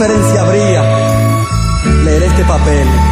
diferencia 0.00 0.40
habría 0.40 0.82
leer 2.04 2.22
este 2.22 2.42
papel? 2.44 3.09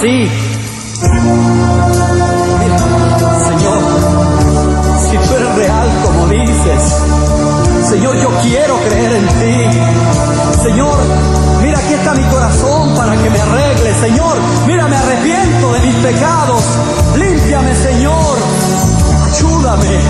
Así. 0.00 0.30
Señor, 3.48 3.78
si 4.98 5.16
tú 5.18 5.36
eres 5.36 5.54
real 5.56 5.88
como 6.04 6.26
dices, 6.28 6.96
Señor, 7.88 8.16
yo 8.16 8.30
quiero 8.42 8.76
creer 8.80 9.12
en 9.12 9.26
ti. 9.26 10.62
Señor, 10.62 10.98
mira 11.62 11.78
aquí 11.78 11.94
está 11.94 12.14
mi 12.14 12.24
corazón 12.24 12.94
para 12.96 13.14
que 13.16 13.28
me 13.28 13.40
arregle. 13.40 13.94
Señor, 13.94 14.36
mira, 14.66 14.88
me 14.88 14.96
arrepiento 14.96 15.72
de 15.72 15.80
mis 15.80 15.94
pecados. 15.96 16.62
Límpiame, 17.16 17.74
Señor. 17.74 18.38
Ayúdame. 19.26 20.00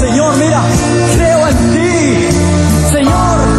Señor, 0.00 0.36
mira, 0.36 0.60
creo 1.16 1.48
en 1.48 1.56
ti. 1.72 2.28
Señor, 2.90 3.51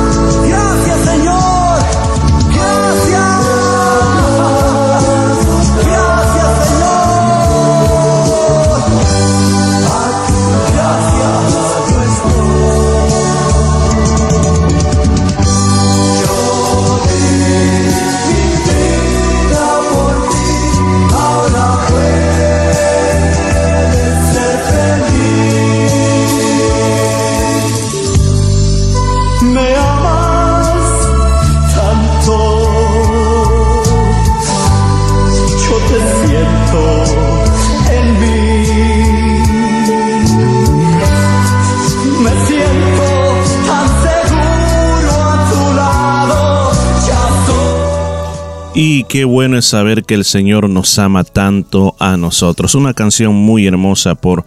qué 49.13 49.25
bueno 49.25 49.59
es 49.59 49.65
saber 49.65 50.05
que 50.05 50.15
el 50.15 50.25
Señor 50.25 50.67
nos 50.71 50.97
ama 50.97 51.23
tanto 51.23 51.95
a 51.99 52.17
nosotros. 52.17 52.73
Una 52.73 52.95
canción 52.95 53.35
muy 53.35 53.67
hermosa 53.67 54.15
por 54.15 54.43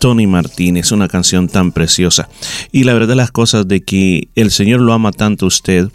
Tony 0.00 0.26
Martínez, 0.26 0.90
una 0.90 1.06
canción 1.06 1.46
tan 1.46 1.70
preciosa. 1.70 2.28
Y 2.72 2.82
la 2.82 2.94
verdad 2.94 3.14
las 3.14 3.30
cosas 3.30 3.68
de 3.68 3.84
que 3.84 4.26
el 4.34 4.50
Señor 4.50 4.80
lo 4.80 4.92
ama 4.92 5.12
tanto 5.12 5.44
a 5.44 5.46
usted, 5.46 5.90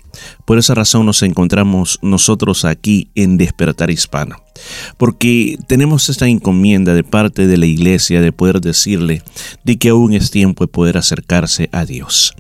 por 0.46 0.58
esa 0.58 0.76
razón 0.76 1.06
nos 1.06 1.24
encontramos 1.24 2.00
nosotros 2.02 2.66
aquí 2.66 3.10
en 3.16 3.38
Despertar 3.38 3.90
Hispano. 3.90 4.38
Porque 4.98 5.58
tenemos 5.68 6.10
esta 6.10 6.28
encomienda 6.28 6.94
de 6.94 7.04
parte 7.04 7.48
de 7.48 7.58
la 7.58 7.66
iglesia 7.66 8.22
de 8.22 8.32
poder 8.32 8.62
decirle 8.62 9.24
de 9.64 9.78
que 9.78 9.90
aún 9.90 10.14
es 10.14 10.32
tiempo 10.32 10.64
de 10.64 10.68
poder 10.68 10.98
acercarse 10.98 11.70
a 11.72 11.86
Dios. 11.86 12.36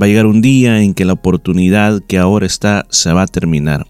Va 0.00 0.06
a 0.06 0.08
llegar 0.08 0.26
un 0.26 0.42
día 0.42 0.82
en 0.82 0.94
que 0.94 1.04
la 1.04 1.14
oportunidad 1.14 2.02
que 2.06 2.18
ahora 2.18 2.46
está 2.46 2.86
se 2.90 3.12
va 3.12 3.22
a 3.22 3.26
terminar. 3.26 3.86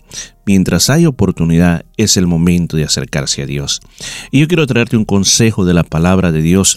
Mientras 0.47 0.91
hay 0.91 1.07
oportunidad 1.07 1.85
es 1.97 2.17
el 2.17 2.27
momento 2.27 2.77
de 2.77 2.85
acercarse 2.85 3.43
a 3.43 3.47
Dios. 3.47 3.81
Y 4.31 4.41
yo 4.41 4.49
quiero 4.49 4.67
traerte 4.67 4.97
un 4.97 5.05
consejo 5.05 5.65
de 5.65 5.75
la 5.75 5.83
palabra 5.83 6.33
de 6.33 6.43
Dios 6.43 6.77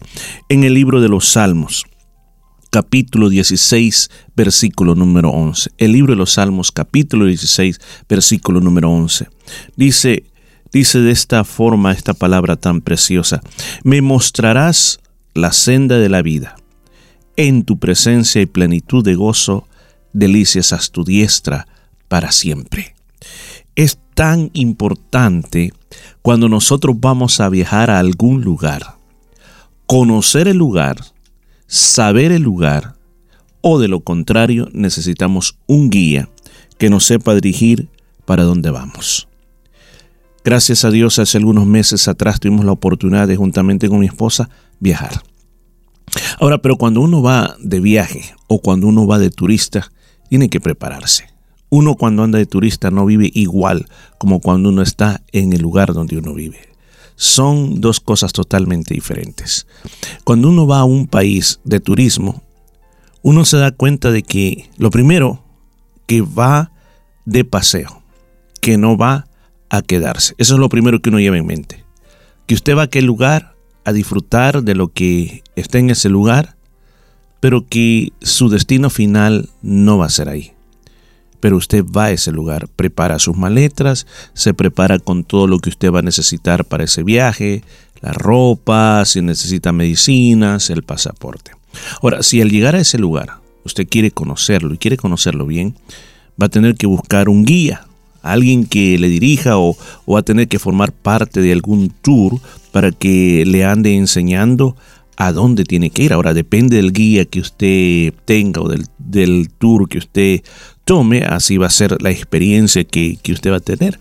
en 0.50 0.64
el 0.64 0.74
libro 0.74 1.02
de 1.02 1.10
los 1.10 1.28
Salmos 1.28 1.86
capítulo 2.70 3.30
16, 3.30 4.10
versículo 4.36 4.96
número 4.96 5.30
11. 5.30 5.72
El 5.78 5.94
libro 5.94 6.14
de 6.14 6.18
los 6.18 6.34
Salmos, 6.34 6.72
capítulo 6.72 7.26
16, 7.26 7.80
versículo 8.08 8.60
número 8.60 8.92
11. 8.92 9.28
Dice, 9.76 10.24
dice 10.72 11.00
de 11.00 11.12
esta 11.12 11.44
forma 11.44 11.92
esta 11.92 12.14
palabra 12.14 12.56
tan 12.56 12.82
preciosa, 12.82 13.42
me 13.84 14.02
mostrarás 14.02 15.00
la 15.34 15.52
senda 15.52 15.98
de 15.98 16.10
la 16.10 16.22
vida. 16.22 16.56
En 17.36 17.64
tu 17.64 17.78
presencia 17.78 18.42
y 18.42 18.46
plenitud 18.46 19.04
de 19.04 19.16
gozo, 19.16 19.68
delicias 20.14 20.74
a 20.74 20.80
tu 20.92 21.04
diestra 21.04 21.68
para 22.08 22.32
siempre. 22.32 22.96
Es 23.76 24.00
tan 24.16 24.50
importante 24.54 25.72
cuando 26.24 26.50
nosotros 26.50 26.96
vamos 27.00 27.40
a 27.40 27.50
viajar 27.50 27.92
a 27.92 28.00
algún 28.00 28.42
lugar, 28.42 28.98
conocer 29.86 30.48
el 30.48 30.58
lugar, 30.58 30.98
saber 31.68 32.32
el 32.32 32.42
lugar, 32.42 32.96
o 33.62 33.80
de 33.80 33.88
lo 33.88 34.00
contrario 34.00 34.70
necesitamos 34.74 35.58
un 35.68 35.90
guía 35.90 36.30
que 36.78 36.90
nos 36.90 37.06
sepa 37.06 37.36
dirigir 37.36 37.90
para 38.26 38.44
dónde 38.44 38.72
vamos. 38.72 39.28
Gracias 40.44 40.86
a 40.86 40.92
Dios, 40.92 41.20
hace 41.20 41.38
algunos 41.38 41.66
meses 41.66 42.08
atrás 42.08 42.40
tuvimos 42.40 42.64
la 42.64 42.72
oportunidad 42.72 43.28
de, 43.28 43.36
juntamente 43.36 43.90
con 43.90 44.00
mi 44.00 44.06
esposa, 44.06 44.50
viajar. 44.80 45.22
Ahora, 46.40 46.60
pero 46.60 46.78
cuando 46.78 47.02
uno 47.02 47.22
va 47.22 47.58
de 47.60 47.80
viaje 47.80 48.34
o 48.48 48.62
cuando 48.62 48.88
uno 48.88 49.06
va 49.06 49.20
de 49.20 49.30
turista, 49.30 49.92
tiene 50.30 50.50
que 50.50 50.62
prepararse. 50.62 51.26
Uno 51.70 51.96
cuando 51.96 52.24
anda 52.24 52.38
de 52.38 52.46
turista 52.46 52.92
no 52.92 53.06
vive 53.06 53.30
igual 53.34 53.88
como 54.18 54.40
cuando 54.40 54.70
uno 54.70 54.82
está 54.82 55.22
en 55.34 55.52
el 55.52 55.62
lugar 55.62 55.94
donde 55.94 56.18
uno 56.18 56.34
vive. 56.34 56.67
Son 57.18 57.82
dos 57.82 58.00
cosas 58.00 58.32
totalmente 58.32 58.94
diferentes. 58.94 59.68
Cuando 60.24 60.50
uno 60.50 60.68
va 60.68 60.80
a 60.80 60.86
un 60.86 61.08
país 61.08 61.60
de 61.64 61.80
turismo, 61.80 62.44
uno 63.24 63.44
se 63.44 63.58
da 63.58 63.72
cuenta 63.72 64.12
de 64.12 64.24
que 64.24 64.70
lo 64.78 64.92
primero 64.92 65.44
que 66.06 66.22
va 66.22 66.72
de 67.26 67.44
paseo, 67.44 68.04
que 68.62 68.78
no 68.78 68.98
va 68.98 69.28
a 69.70 69.82
quedarse. 69.82 70.36
Eso 70.38 70.54
es 70.54 70.60
lo 70.60 70.70
primero 70.70 71.02
que 71.02 71.10
uno 71.10 71.20
lleva 71.20 71.38
en 71.38 71.46
mente. 71.46 71.84
Que 72.46 72.54
usted 72.54 72.78
va 72.78 72.82
a 72.82 72.86
aquel 72.86 73.06
lugar 73.06 73.56
a 73.84 73.94
disfrutar 73.94 74.64
de 74.64 74.76
lo 74.76 74.94
que 74.94 75.44
está 75.56 75.80
en 75.80 75.90
ese 75.90 76.10
lugar, 76.10 76.56
pero 77.40 77.66
que 77.68 78.14
su 78.22 78.48
destino 78.50 78.90
final 78.90 79.50
no 79.62 79.98
va 79.98 80.06
a 80.06 80.10
ser 80.10 80.30
ahí. 80.30 80.54
Pero 81.40 81.58
usted 81.58 81.86
va 81.86 82.06
a 82.06 82.12
ese 82.12 82.32
lugar, 82.32 82.68
prepara 82.76 83.20
sus 83.20 83.38
maletas, 83.38 84.08
se 84.34 84.54
prepara 84.54 85.00
con 85.00 85.24
todo 85.24 85.48
lo 85.48 85.60
que 85.60 85.70
usted 85.70 85.92
va 85.92 86.00
a 86.00 86.04
necesitar 86.04 86.66
para 86.66 86.84
ese 86.84 87.04
viaje, 87.04 87.64
la 88.02 88.14
ropa, 88.14 89.04
si 89.06 89.22
necesita 89.22 89.72
medicinas, 89.72 90.70
el 90.70 90.84
pasaporte. 90.84 91.52
Ahora, 92.02 92.24
si 92.24 92.42
al 92.42 92.50
llegar 92.50 92.76
a 92.76 92.80
ese 92.80 92.98
lugar 92.98 93.40
usted 93.64 93.88
quiere 93.88 94.12
conocerlo 94.12 94.74
y 94.74 94.78
quiere 94.78 94.98
conocerlo 94.98 95.46
bien, 95.46 95.76
va 96.42 96.48
a 96.48 96.50
tener 96.50 96.76
que 96.76 96.88
buscar 96.88 97.30
un 97.30 97.46
guía, 97.46 97.86
alguien 98.22 98.66
que 98.66 98.98
le 98.98 99.10
dirija 99.10 99.58
o, 99.58 99.78
va 100.12 100.20
a 100.20 100.24
tener 100.24 100.48
que 100.48 100.60
formar 100.60 100.92
parte 100.92 101.42
de 101.42 101.52
algún 101.52 101.90
tour 102.02 102.40
para 102.72 102.92
que 102.92 103.44
le 103.46 103.66
ande 103.66 103.96
enseñando 103.96 104.76
a 105.16 105.32
dónde 105.32 105.64
tiene 105.64 105.90
que 105.90 106.04
ir. 106.04 106.14
Ahora 106.14 106.34
depende 106.34 106.78
del 106.78 106.94
guía 106.94 107.26
que 107.26 107.40
usted 107.40 108.14
tenga 108.26 108.62
o 108.62 108.70
del, 108.70 109.50
tour 109.58 109.90
que 109.90 109.98
usted 109.98 110.42
tome, 110.88 111.24
así 111.24 111.58
va 111.58 111.68
a 111.68 111.70
ser 111.70 112.02
la 112.02 112.10
experiencia 112.10 112.86
que, 112.86 113.20
que 113.22 113.34
usted 113.34 113.52
va 113.52 113.58
a 113.58 113.60
tener. 113.60 114.00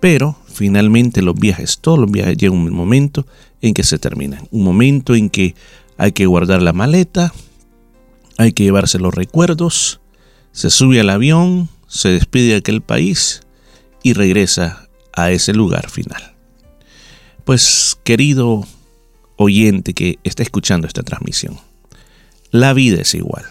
Pero 0.00 0.36
finalmente 0.46 1.22
los 1.22 1.36
viajes, 1.36 1.78
todos 1.78 1.98
los 1.98 2.10
viajes 2.10 2.36
llegan 2.38 2.58
un 2.58 2.72
momento 2.72 3.26
en 3.60 3.74
que 3.74 3.84
se 3.84 3.98
terminan. 3.98 4.48
Un 4.50 4.64
momento 4.64 5.14
en 5.14 5.28
que 5.30 5.54
hay 5.98 6.12
que 6.12 6.26
guardar 6.26 6.62
la 6.62 6.72
maleta, 6.72 7.32
hay 8.38 8.52
que 8.52 8.64
llevarse 8.64 8.98
los 8.98 9.14
recuerdos, 9.14 10.00
se 10.52 10.70
sube 10.70 10.98
al 10.98 11.10
avión, 11.10 11.68
se 11.86 12.08
despide 12.08 12.48
de 12.48 12.56
aquel 12.56 12.80
país 12.80 13.42
y 14.02 14.14
regresa 14.14 14.88
a 15.12 15.30
ese 15.30 15.52
lugar 15.52 15.90
final. 15.90 16.34
Pues 17.44 17.98
querido 18.04 18.66
oyente 19.36 19.92
que 19.92 20.18
está 20.24 20.42
escuchando 20.42 20.86
esta 20.86 21.02
transmisión, 21.02 21.58
la 22.50 22.72
vida 22.72 23.02
es 23.02 23.14
igual. 23.14 23.44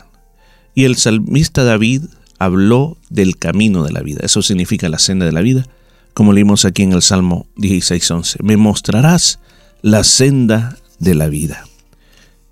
Y 0.73 0.85
el 0.85 0.95
salmista 0.95 1.63
David 1.63 2.05
habló 2.41 2.97
del 3.11 3.37
camino 3.37 3.83
de 3.83 3.91
la 3.91 4.01
vida. 4.01 4.21
Eso 4.23 4.41
significa 4.41 4.89
la 4.89 4.97
senda 4.97 5.27
de 5.27 5.31
la 5.31 5.41
vida, 5.41 5.67
como 6.15 6.33
leímos 6.33 6.65
aquí 6.65 6.81
en 6.81 6.93
el 6.93 7.03
Salmo 7.03 7.45
16:11. 7.55 8.37
Me 8.41 8.57
mostrarás 8.57 9.39
la 9.83 10.03
senda 10.03 10.75
de 10.97 11.13
la 11.13 11.29
vida. 11.29 11.65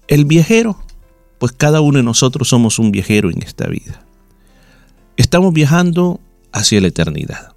El 0.07 0.25
viajero, 0.25 0.79
pues 1.39 1.53
cada 1.53 1.81
uno 1.81 1.97
de 1.97 2.03
nosotros 2.03 2.47
somos 2.47 2.77
un 2.77 2.91
viajero 2.91 3.31
en 3.31 3.41
esta 3.41 3.67
vida. 3.67 4.05
Estamos 5.17 5.53
viajando 5.53 6.19
hacia 6.51 6.81
la 6.81 6.87
eternidad. 6.87 7.53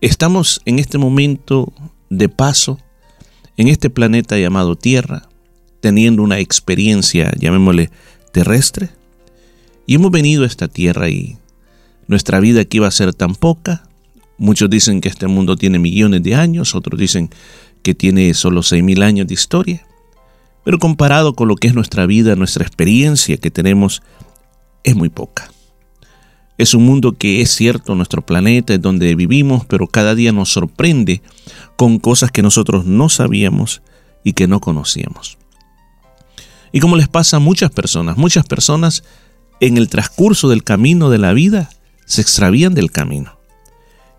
Estamos 0.00 0.60
en 0.66 0.78
este 0.78 0.98
momento 0.98 1.72
de 2.10 2.28
paso 2.28 2.78
en 3.56 3.66
este 3.66 3.90
planeta 3.90 4.38
llamado 4.38 4.76
Tierra, 4.76 5.28
teniendo 5.80 6.22
una 6.22 6.38
experiencia, 6.38 7.32
llamémosle, 7.36 7.90
terrestre. 8.32 8.90
Y 9.88 9.94
hemos 9.94 10.10
venido 10.10 10.42
a 10.44 10.46
esta 10.46 10.68
Tierra 10.68 11.08
y 11.08 11.38
nuestra 12.08 12.40
vida 12.40 12.60
aquí 12.60 12.78
va 12.78 12.88
a 12.88 12.90
ser 12.90 13.14
tan 13.14 13.34
poca. 13.34 13.88
Muchos 14.36 14.68
dicen 14.68 15.00
que 15.00 15.08
este 15.08 15.28
mundo 15.28 15.56
tiene 15.56 15.78
millones 15.78 16.22
de 16.22 16.34
años, 16.34 16.74
otros 16.74 17.00
dicen 17.00 17.30
que 17.82 17.94
tiene 17.94 18.34
solo 18.34 18.62
seis 18.62 18.84
mil 18.84 19.02
años 19.02 19.26
de 19.26 19.32
historia. 19.32 19.86
Pero 20.62 20.78
comparado 20.78 21.32
con 21.32 21.48
lo 21.48 21.56
que 21.56 21.68
es 21.68 21.74
nuestra 21.74 22.04
vida, 22.04 22.36
nuestra 22.36 22.66
experiencia 22.66 23.38
que 23.38 23.50
tenemos, 23.50 24.02
es 24.84 24.94
muy 24.94 25.08
poca. 25.08 25.50
Es 26.58 26.74
un 26.74 26.84
mundo 26.84 27.12
que 27.16 27.40
es 27.40 27.50
cierto, 27.52 27.94
nuestro 27.94 28.20
planeta 28.20 28.74
es 28.74 28.82
donde 28.82 29.14
vivimos, 29.14 29.64
pero 29.64 29.86
cada 29.86 30.14
día 30.14 30.32
nos 30.32 30.52
sorprende 30.52 31.22
con 31.76 31.98
cosas 31.98 32.30
que 32.30 32.42
nosotros 32.42 32.84
no 32.84 33.08
sabíamos 33.08 33.80
y 34.22 34.34
que 34.34 34.48
no 34.48 34.60
conocíamos. 34.60 35.38
Y 36.72 36.80
como 36.80 36.96
les 36.96 37.08
pasa 37.08 37.38
a 37.38 37.40
muchas 37.40 37.70
personas, 37.70 38.18
muchas 38.18 38.44
personas 38.44 39.02
en 39.60 39.76
el 39.76 39.88
transcurso 39.88 40.48
del 40.48 40.64
camino 40.64 41.10
de 41.10 41.18
la 41.18 41.32
vida 41.32 41.70
se 42.04 42.20
extravían 42.20 42.74
del 42.74 42.90
camino. 42.90 43.38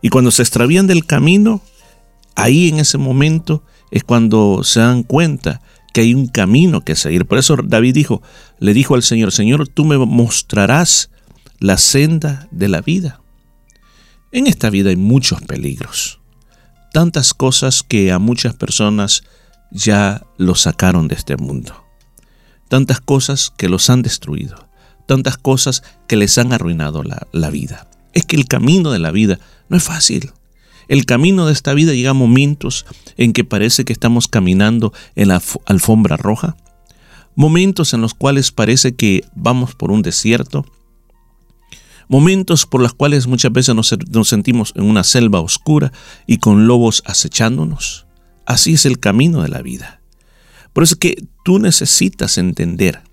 Y 0.02 0.10
cuando 0.10 0.32
se 0.32 0.42
extravían 0.42 0.88
del 0.88 1.06
camino, 1.06 1.62
ahí 2.36 2.70
en 2.70 2.80
ese 2.80 2.98
momento 2.98 3.64
es 3.92 4.04
cuando 4.04 4.64
se 4.64 4.80
dan 4.80 5.04
cuenta 5.04 5.62
que 5.94 6.02
hay 6.02 6.14
un 6.14 6.28
camino 6.28 6.82
que 6.82 6.96
seguir. 6.96 7.26
Por 7.26 7.38
eso 7.38 7.58
David 7.64 7.94
dijo, 7.94 8.22
le 8.60 8.74
dijo 8.74 8.96
al 8.96 9.04
Señor, 9.04 9.32
Señor, 9.32 9.68
tú 9.68 9.86
me 9.86 9.98
mostrarás 9.98 11.10
la 11.60 11.78
senda 11.78 12.48
de 12.52 12.70
la 12.70 12.82
vida. 12.82 13.22
En 14.32 14.48
esta 14.48 14.70
vida 14.70 14.92
hay 14.92 14.96
muchos 14.96 15.42
peligros, 15.42 16.20
tantas 16.94 17.34
cosas 17.34 17.82
que 17.82 18.12
a 18.12 18.20
muchas 18.20 18.54
personas 18.54 19.24
ya 19.72 20.24
los 20.38 20.62
sacaron 20.62 21.08
de 21.08 21.16
este 21.16 21.36
mundo, 21.36 21.84
tantas 22.68 23.02
cosas 23.02 23.52
que 23.58 23.70
los 23.70 23.90
han 23.90 24.04
destruido, 24.04 24.69
tantas 25.10 25.38
cosas 25.38 25.82
que 26.08 26.16
les 26.16 26.38
han 26.38 26.54
arruinado 26.54 27.02
la, 27.02 27.50
vida. 27.50 27.90
Es 28.14 28.26
que 28.26 28.36
el 28.36 28.48
camino 28.48 28.92
de 28.92 29.00
la 29.00 29.10
vida 29.10 29.40
no 29.68 29.76
es 29.76 29.82
fácil. 29.82 30.34
El 30.88 31.08
camino 31.08 31.48
de 31.48 31.54
esta 31.54 31.74
vida 31.74 31.94
llega 31.94 32.12
a 32.12 32.14
momentos 32.14 32.86
en 33.18 33.34
que 33.34 33.44
parece 33.44 33.86
que 33.86 33.94
estamos 33.94 34.28
caminando 34.28 34.94
en 35.16 35.30
la 35.30 35.42
alfombra 35.66 36.16
roja, 36.16 36.58
momentos 37.34 37.96
en 37.96 38.02
los 38.02 38.14
cuales 38.14 38.52
parece 38.52 38.94
que 38.94 39.24
vamos 39.34 39.74
por 39.74 39.90
un 39.90 40.04
desierto, 40.04 40.64
momentos 42.08 42.68
por 42.68 42.80
los 42.80 42.94
cuales 42.94 43.26
muchas 43.26 43.52
veces 43.52 43.74
nos, 43.74 44.28
sentimos 44.28 44.74
en 44.76 44.84
una 44.84 45.04
selva 45.04 45.40
oscura 45.40 45.92
y 46.28 46.38
con 46.38 46.68
lobos 46.68 47.02
acechándonos. 47.08 48.06
Así 48.46 48.74
es 48.74 48.86
el 48.86 49.00
camino 49.00 49.42
de 49.42 49.50
la 49.50 49.64
vida. 49.64 50.02
Por 50.72 50.84
eso 50.84 50.94
es 50.94 51.00
que 51.00 51.24
tú 51.44 51.58
necesitas 51.58 52.38
entender 52.38 53.09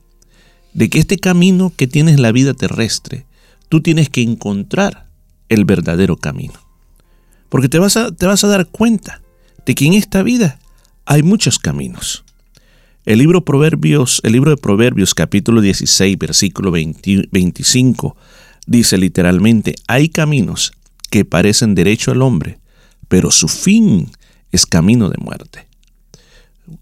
de 0.76 0.90
que 0.90 0.98
este 0.98 1.16
camino 1.16 1.72
que 1.74 1.86
tienes 1.86 2.20
la 2.20 2.32
vida 2.32 2.52
terrestre, 2.52 3.24
tú 3.70 3.80
tienes 3.80 4.10
que 4.10 4.20
encontrar 4.20 5.06
el 5.48 5.64
verdadero 5.64 6.18
camino. 6.18 6.52
Porque 7.48 7.70
te 7.70 7.78
vas 7.78 7.96
a, 7.96 8.14
te 8.14 8.26
vas 8.26 8.44
a 8.44 8.48
dar 8.48 8.66
cuenta 8.66 9.22
de 9.64 9.74
que 9.74 9.86
en 9.86 9.94
esta 9.94 10.22
vida 10.22 10.58
hay 11.06 11.22
muchos 11.22 11.58
caminos. 11.58 12.24
El 13.06 13.20
libro, 13.20 13.42
Proverbios, 13.42 14.20
el 14.22 14.32
libro 14.32 14.50
de 14.50 14.58
Proverbios 14.58 15.14
capítulo 15.14 15.62
16 15.62 16.18
versículo 16.18 16.70
25 16.70 18.16
dice 18.66 18.98
literalmente, 18.98 19.76
hay 19.88 20.10
caminos 20.10 20.72
que 21.08 21.24
parecen 21.24 21.74
derecho 21.74 22.10
al 22.10 22.20
hombre, 22.20 22.58
pero 23.08 23.30
su 23.30 23.48
fin 23.48 24.10
es 24.52 24.66
camino 24.66 25.08
de 25.08 25.16
muerte. 25.16 25.65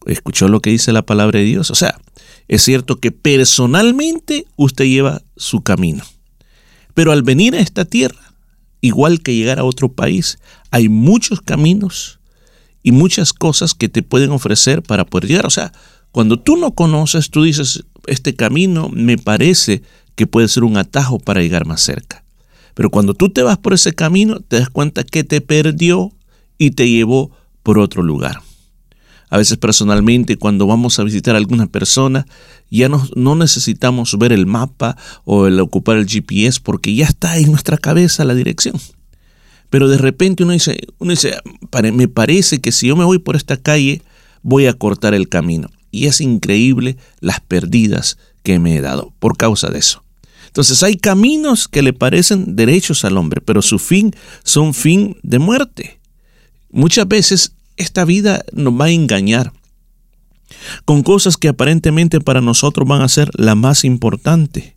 ¿Escuchó 0.07 0.49
lo 0.49 0.61
que 0.61 0.71
dice 0.71 0.93
la 0.93 1.03
palabra 1.03 1.39
de 1.39 1.45
Dios? 1.45 1.71
O 1.71 1.75
sea, 1.75 1.99
es 2.49 2.63
cierto 2.63 3.01
que 3.01 3.13
personalmente 3.13 4.47
usted 4.57 4.85
lleva 4.85 5.23
su 5.37 5.63
camino, 5.63 6.05
pero 6.95 7.13
al 7.13 7.23
venir 7.23 7.55
a 7.55 7.61
esta 7.61 7.85
tierra, 7.85 8.35
igual 8.81 9.23
que 9.23 9.35
llegar 9.35 9.59
a 9.59 9.65
otro 9.65 9.91
país, 9.91 10.39
hay 10.71 10.89
muchos 10.89 11.41
caminos 11.41 12.21
y 12.83 12.93
muchas 12.93 13.33
cosas 13.33 13.75
que 13.75 13.89
te 13.89 14.03
pueden 14.03 14.31
ofrecer 14.31 14.83
para 14.83 15.07
poder 15.07 15.29
llegar. 15.29 15.47
O 15.47 15.51
sea, 15.51 15.73
cuando 16.13 16.39
tú 16.39 16.57
no 16.57 16.75
conoces, 16.75 17.31
tú 17.31 17.43
dices, 17.43 17.85
este 18.07 18.37
camino 18.37 18.89
me 18.91 19.19
parece 19.19 19.83
que 20.15 20.27
puede 20.27 20.49
ser 20.49 20.65
un 20.65 20.77
atajo 20.77 21.19
para 21.19 21.41
llegar 21.41 21.67
más 21.67 21.81
cerca. 21.81 22.25
Pero 22.75 22.91
cuando 22.91 23.15
tú 23.15 23.31
te 23.31 23.43
vas 23.43 23.59
por 23.59 23.73
ese 23.73 23.95
camino, 23.95 24.41
te 24.41 24.59
das 24.59 24.69
cuenta 24.69 25.03
que 25.03 25.25
te 25.25 25.41
perdió 25.41 26.13
y 26.59 26.73
te 26.73 26.89
llevó 26.89 27.31
por 27.63 27.79
otro 27.79 28.03
lugar. 28.03 28.44
A 29.35 29.37
veces 29.37 29.59
personalmente 29.59 30.37
cuando 30.37 30.65
vamos 30.65 31.01
a 31.01 31.03
visitar 31.03 31.35
a 31.35 31.39
alguna 31.39 31.67
persona 31.67 32.25
ya 32.71 32.89
no, 32.89 33.05
no, 33.17 33.35
necesitamos 33.35 34.17
ver 34.17 34.33
el 34.33 34.47
mapa 34.47 34.97
o 35.25 35.49
el 35.49 35.59
ocupar 35.59 35.97
el 35.97 36.07
GPS 36.07 36.61
porque 36.63 36.95
ya 36.95 37.07
está 37.07 37.37
en 37.37 37.51
nuestra 37.51 37.77
cabeza 37.77 38.25
la 38.25 38.37
dirección. 38.37 38.77
Pero 39.71 39.89
de 39.89 39.99
repente 39.99 40.45
uno 40.45 40.53
dice, 40.53 40.79
uno 41.01 41.11
dice, 41.11 41.37
me 41.93 42.07
parece 42.07 42.61
que 42.61 42.71
si 42.71 42.87
yo 42.87 42.95
me 42.95 43.05
voy 43.05 43.19
por 43.19 43.35
esta 43.35 43.57
calle 43.57 44.03
voy 44.43 44.67
a 44.67 44.73
cortar 44.73 45.15
el 45.15 45.29
camino. 45.29 45.69
Y 45.91 46.07
es 46.07 46.21
increíble 46.21 46.97
las 47.19 47.41
perdidas 47.41 48.19
que 48.45 48.61
me 48.61 48.77
he 48.77 48.81
dado 48.81 49.13
por 49.19 49.37
causa 49.37 49.69
de 49.69 49.81
eso. 49.81 50.05
Entonces 50.47 50.81
hay 50.85 50.97
caminos 50.97 51.67
que 51.67 51.83
le 51.83 51.93
parecen 51.93 52.55
derechos 52.55 53.05
al 53.05 53.17
hombre, 53.17 53.41
pero 53.41 53.63
su 53.63 53.81
fin 53.81 54.15
son 54.45 54.75
fin 54.75 55.17
de 55.25 55.41
muerte. 55.41 55.99
Muchas 56.71 57.09
veces 57.09 57.54
esta 57.77 58.05
vida 58.05 58.45
nos 58.53 58.79
va 58.79 58.87
a 58.87 58.91
engañar 58.91 59.53
con 60.85 61.03
cosas 61.03 61.37
que 61.37 61.49
aparentemente 61.49 62.21
para 62.21 62.41
nosotros 62.41 62.87
van 62.87 63.03
a 63.03 63.09
ser 63.09 63.31
la 63.35 63.55
más 63.55 63.85
importante. 63.85 64.77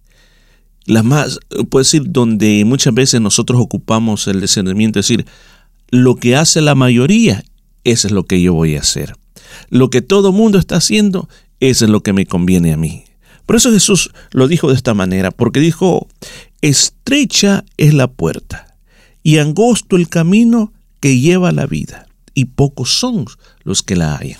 la 0.85 1.03
más, 1.03 1.39
puede 1.69 1.83
decir, 1.83 2.03
donde 2.07 2.63
muchas 2.65 2.93
veces 2.93 3.19
nosotros 3.19 3.59
ocupamos 3.59 4.25
el 4.27 4.39
discernimiento, 4.39 4.99
es 4.99 5.07
decir, 5.07 5.25
lo 5.89 6.15
que 6.15 6.37
hace 6.37 6.61
la 6.61 6.75
mayoría, 6.75 7.43
eso 7.83 8.07
es 8.07 8.13
lo 8.13 8.25
que 8.25 8.41
yo 8.41 8.53
voy 8.53 8.77
a 8.77 8.79
hacer. 8.79 9.15
Lo 9.69 9.89
que 9.89 10.01
todo 10.01 10.31
mundo 10.31 10.57
está 10.57 10.77
haciendo, 10.77 11.27
eso 11.59 11.85
es 11.85 11.91
lo 11.91 12.03
que 12.03 12.13
me 12.13 12.25
conviene 12.25 12.71
a 12.71 12.77
mí. 12.77 13.03
Por 13.45 13.55
eso 13.55 13.71
Jesús 13.71 14.11
lo 14.31 14.47
dijo 14.47 14.69
de 14.69 14.75
esta 14.75 14.93
manera, 14.93 15.31
porque 15.31 15.59
dijo, 15.59 16.07
estrecha 16.61 17.63
es 17.77 17.93
la 17.93 18.07
puerta 18.07 18.75
y 19.23 19.39
angosto 19.39 19.95
el 19.95 20.09
camino 20.09 20.73
que 20.99 21.19
lleva 21.19 21.51
la 21.51 21.65
vida, 21.65 22.06
y 22.37 22.45
pocos 22.45 22.99
son 22.99 23.25
los 23.63 23.81
que 23.81 23.95
la 23.95 24.15
hayan. 24.15 24.39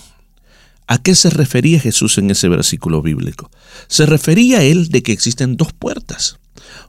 ¿A 0.86 1.00
qué 1.00 1.16
se 1.16 1.32
refería 1.32 1.80
Jesús 1.80 2.20
en 2.20 2.30
ese 2.30 2.48
versículo 2.48 3.02
bíblico? 3.02 3.50
Se 3.88 4.06
refería 4.06 4.60
a 4.60 4.64
él 4.64 4.90
de 4.90 5.02
que 5.02 5.12
existen 5.12 5.58
dos 5.58 5.74
puertas. 5.74 6.38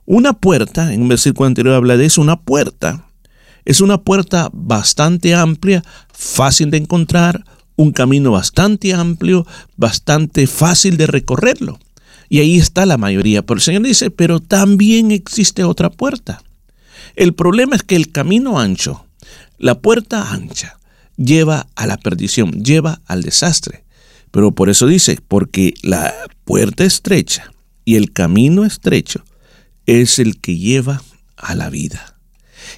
Una 0.04 0.34
puerta, 0.34 0.92
en 0.92 1.00
un 1.00 1.08
versículo 1.08 1.46
anterior 1.46 1.74
habla 1.76 1.96
de 1.96 2.04
eso, 2.04 2.20
una 2.20 2.38
puerta. 2.38 3.06
Es 3.64 3.80
una 3.80 4.02
puerta 4.02 4.50
bastante 4.52 5.34
amplia, 5.34 5.82
fácil 6.12 6.70
de 6.70 6.76
encontrar, 6.76 7.42
un 7.76 7.92
camino 7.92 8.32
bastante 8.32 8.92
amplio, 8.92 9.46
bastante 9.78 10.46
fácil 10.46 10.98
de 10.98 11.06
recorrerlo. 11.06 11.78
Y 12.28 12.40
ahí 12.40 12.58
está 12.58 12.84
la 12.84 12.98
mayoría. 12.98 13.40
Pero 13.46 13.56
el 13.56 13.62
Señor 13.62 13.82
dice, 13.82 14.10
pero 14.10 14.40
también 14.40 15.10
existe 15.10 15.64
otra 15.64 15.88
puerta. 15.88 16.42
El 17.16 17.32
problema 17.32 17.76
es 17.76 17.82
que 17.82 17.96
el 17.96 18.12
camino 18.12 18.60
ancho, 18.60 19.06
la 19.56 19.80
puerta 19.80 20.32
ancha, 20.32 20.77
lleva 21.18 21.66
a 21.74 21.86
la 21.86 21.98
perdición, 21.98 22.64
lleva 22.64 23.02
al 23.06 23.22
desastre. 23.22 23.84
Pero 24.30 24.52
por 24.52 24.70
eso 24.70 24.86
dice, 24.86 25.18
porque 25.28 25.74
la 25.82 26.14
puerta 26.44 26.84
estrecha 26.84 27.52
y 27.84 27.96
el 27.96 28.12
camino 28.12 28.64
estrecho 28.64 29.24
es 29.86 30.18
el 30.18 30.40
que 30.40 30.56
lleva 30.56 31.02
a 31.36 31.54
la 31.54 31.68
vida. 31.68 32.18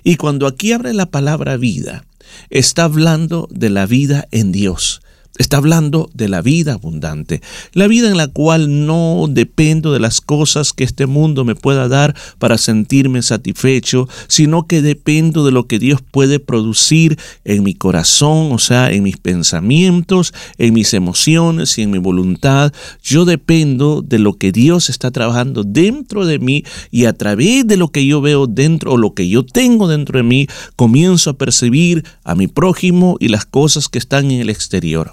Y 0.05 0.17
cuando 0.17 0.47
aquí 0.47 0.73
abre 0.73 0.95
la 0.95 1.07
palabra 1.07 1.57
vida, 1.57 2.05
está 2.49 2.85
hablando 2.85 3.49
de 3.51 3.71
la 3.71 3.87
vida 3.87 4.27
en 4.31 4.53
Dios, 4.53 5.03
Está 5.39 5.57
hablando 5.57 6.11
de 6.13 6.29
la 6.29 6.43
vida 6.43 6.75
abundante, 6.75 7.41
la 7.73 7.87
vida 7.87 8.11
en 8.11 8.19
la 8.19 8.29
cual 8.29 8.85
no 8.85 9.27
dependo 9.27 9.91
de 9.93 9.99
las 9.99 10.21
cosas 10.21 10.75
que 10.75 10.85
este 10.85 11.07
mundo 11.07 11.47
me 11.47 11.55
pueda 11.55 11.89
dar 11.89 12.15
para 12.39 12.59
sentirme 12.59 13.23
satisfecho, 13.23 14.07
sino 14.29 14.67
que 14.67 14.83
dependo 14.83 15.47
de 15.47 15.53
lo 15.53 15.67
que 15.67 15.79
Dios 15.79 16.03
puede 16.03 16.41
producir 16.41 17.19
en 17.45 17.63
mi 17.63 17.75
corazón, 17.75 18.53
o 18.53 18.59
sea, 18.59 18.91
en 18.91 19.03
mis 19.03 19.17
pensamientos, 19.17 20.35
en 20.59 20.75
mis 20.75 20.93
emociones 20.93 21.79
y 21.79 21.83
en 21.83 21.91
mi 21.91 21.99
voluntad. 21.99 22.73
Yo 23.03 23.25
dependo 23.25 24.03
de 24.03 24.19
lo 24.19 24.35
que 24.35 24.53
Dios 24.53 24.91
está 24.91 25.11
trabajando 25.11 25.65
dentro 25.65 26.27
de 26.27 26.39
mí 26.39 26.65
y 26.91 27.07
a 27.07 27.15
través 27.15 27.67
de 27.67 27.79
lo 27.79 27.89
que 27.89 28.05
yo 28.05 28.21
veo 28.21 28.47
dentro 28.47 28.93
o 28.93 28.97
lo 28.99 29.15
que 29.15 29.29
yo 29.29 29.47
tengo 29.47 29.89
dentro 29.89 30.19
de 30.19 30.25
mí, 30.25 30.49
comienzo 30.77 31.31
a 31.31 31.35
percibir 31.39 32.05
a 32.25 32.35
mi 32.35 32.47
prójimo 32.47 33.17
y 33.21 33.29
las 33.29 33.47
cosas 33.47 33.89
que 33.89 33.99
están 33.99 34.31
en 34.31 34.41
el 34.41 34.51
exterior. 34.51 35.13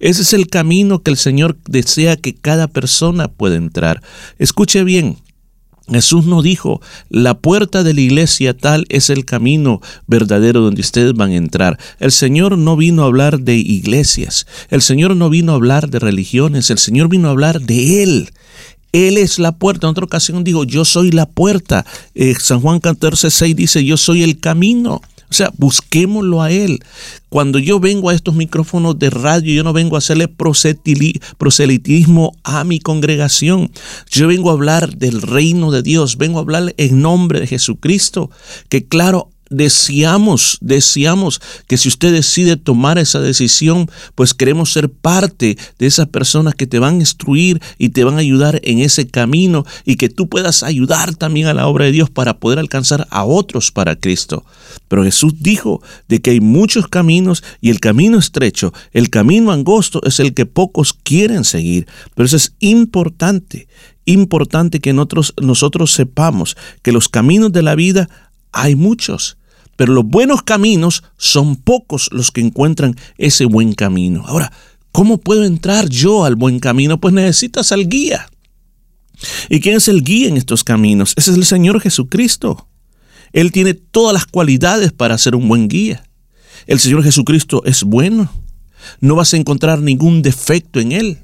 Ese 0.00 0.22
es 0.22 0.32
el 0.32 0.48
camino 0.48 1.02
que 1.02 1.10
el 1.10 1.16
Señor 1.16 1.56
desea 1.66 2.16
que 2.16 2.34
cada 2.34 2.68
persona 2.68 3.28
pueda 3.28 3.56
entrar. 3.56 4.02
Escuche 4.38 4.84
bien, 4.84 5.18
Jesús 5.88 6.26
no 6.26 6.42
dijo, 6.42 6.80
la 7.10 7.38
puerta 7.38 7.84
de 7.84 7.94
la 7.94 8.00
iglesia 8.00 8.56
tal 8.56 8.86
es 8.88 9.08
el 9.08 9.24
camino 9.24 9.80
verdadero 10.06 10.60
donde 10.60 10.80
ustedes 10.80 11.14
van 11.14 11.30
a 11.30 11.36
entrar. 11.36 11.78
El 12.00 12.10
Señor 12.10 12.58
no 12.58 12.76
vino 12.76 13.02
a 13.02 13.06
hablar 13.06 13.40
de 13.40 13.56
iglesias, 13.56 14.46
el 14.70 14.82
Señor 14.82 15.14
no 15.14 15.30
vino 15.30 15.52
a 15.52 15.56
hablar 15.56 15.88
de 15.88 16.00
religiones, 16.00 16.70
el 16.70 16.78
Señor 16.78 17.08
vino 17.08 17.28
a 17.28 17.30
hablar 17.30 17.60
de 17.60 18.02
Él. 18.02 18.30
Él 18.92 19.18
es 19.18 19.38
la 19.38 19.52
puerta. 19.52 19.86
En 19.86 19.90
otra 19.90 20.04
ocasión 20.04 20.42
digo, 20.42 20.64
yo 20.64 20.84
soy 20.84 21.10
la 21.10 21.26
puerta. 21.26 21.84
Eh, 22.14 22.34
San 22.38 22.60
Juan 22.60 22.80
14, 22.80 23.30
6 23.30 23.54
dice, 23.54 23.84
yo 23.84 23.96
soy 23.96 24.22
el 24.22 24.40
camino. 24.40 25.02
O 25.30 25.34
sea, 25.34 25.50
busquémoslo 25.56 26.42
a 26.42 26.50
Él. 26.50 26.80
Cuando 27.28 27.58
yo 27.58 27.80
vengo 27.80 28.10
a 28.10 28.14
estos 28.14 28.34
micrófonos 28.34 28.98
de 28.98 29.10
radio, 29.10 29.52
yo 29.52 29.64
no 29.64 29.72
vengo 29.72 29.96
a 29.96 29.98
hacerle 29.98 30.28
proselitismo 30.28 32.32
a 32.44 32.64
mi 32.64 32.78
congregación. 32.78 33.70
Yo 34.10 34.28
vengo 34.28 34.50
a 34.50 34.54
hablar 34.54 34.96
del 34.96 35.22
reino 35.22 35.70
de 35.70 35.82
Dios, 35.82 36.16
vengo 36.16 36.38
a 36.38 36.42
hablar 36.42 36.74
en 36.76 37.02
nombre 37.02 37.40
de 37.40 37.46
Jesucristo, 37.46 38.30
que 38.68 38.86
claro, 38.86 39.30
deseamos, 39.50 40.58
deseamos 40.60 41.40
que 41.66 41.76
si 41.76 41.88
usted 41.88 42.12
decide 42.12 42.56
tomar 42.56 42.98
esa 42.98 43.20
decisión, 43.20 43.90
pues 44.14 44.34
queremos 44.34 44.72
ser 44.72 44.90
parte 44.90 45.56
de 45.78 45.86
esas 45.86 46.08
personas 46.08 46.54
que 46.54 46.66
te 46.66 46.78
van 46.78 46.96
a 46.96 47.00
instruir 47.00 47.60
y 47.78 47.90
te 47.90 48.04
van 48.04 48.14
a 48.14 48.20
ayudar 48.20 48.60
en 48.64 48.80
ese 48.80 49.06
camino 49.06 49.64
y 49.84 49.96
que 49.96 50.08
tú 50.08 50.28
puedas 50.28 50.62
ayudar 50.62 51.14
también 51.14 51.46
a 51.46 51.54
la 51.54 51.66
obra 51.66 51.84
de 51.84 51.92
Dios 51.92 52.10
para 52.10 52.38
poder 52.38 52.58
alcanzar 52.58 53.06
a 53.10 53.24
otros 53.24 53.70
para 53.70 53.96
Cristo. 53.96 54.44
Pero 54.88 55.04
Jesús 55.04 55.34
dijo 55.40 55.82
de 56.08 56.20
que 56.20 56.30
hay 56.30 56.40
muchos 56.40 56.88
caminos 56.88 57.42
y 57.60 57.70
el 57.70 57.80
camino 57.80 58.18
estrecho, 58.18 58.72
el 58.92 59.10
camino 59.10 59.52
angosto 59.52 60.00
es 60.04 60.20
el 60.20 60.34
que 60.34 60.46
pocos 60.46 60.92
quieren 60.92 61.44
seguir. 61.44 61.86
Pero 62.14 62.26
eso 62.26 62.36
es 62.36 62.54
importante, 62.60 63.68
importante 64.04 64.80
que 64.80 64.92
nosotros, 64.92 65.34
nosotros 65.40 65.92
sepamos 65.92 66.56
que 66.82 66.92
los 66.92 67.08
caminos 67.08 67.52
de 67.52 67.62
la 67.62 67.74
vida 67.74 68.08
hay 68.56 68.74
muchos, 68.74 69.36
pero 69.76 69.92
los 69.92 70.04
buenos 70.04 70.42
caminos 70.42 71.04
son 71.18 71.56
pocos 71.56 72.08
los 72.10 72.30
que 72.30 72.40
encuentran 72.40 72.96
ese 73.18 73.44
buen 73.44 73.74
camino. 73.74 74.24
Ahora, 74.26 74.52
¿cómo 74.92 75.18
puedo 75.18 75.44
entrar 75.44 75.88
yo 75.88 76.24
al 76.24 76.36
buen 76.36 76.58
camino? 76.58 76.98
Pues 76.98 77.12
necesitas 77.12 77.70
al 77.72 77.88
guía. 77.88 78.28
¿Y 79.48 79.60
quién 79.60 79.76
es 79.76 79.88
el 79.88 80.02
guía 80.02 80.28
en 80.28 80.36
estos 80.36 80.64
caminos? 80.64 81.12
Ese 81.16 81.30
es 81.30 81.36
el 81.36 81.44
Señor 81.44 81.80
Jesucristo. 81.80 82.68
Él 83.32 83.52
tiene 83.52 83.74
todas 83.74 84.14
las 84.14 84.26
cualidades 84.26 84.92
para 84.92 85.18
ser 85.18 85.34
un 85.34 85.48
buen 85.48 85.68
guía. 85.68 86.02
El 86.66 86.80
Señor 86.80 87.02
Jesucristo 87.02 87.62
es 87.64 87.84
bueno. 87.84 88.32
No 89.00 89.14
vas 89.14 89.34
a 89.34 89.36
encontrar 89.36 89.80
ningún 89.80 90.22
defecto 90.22 90.80
en 90.80 90.92
Él. 90.92 91.18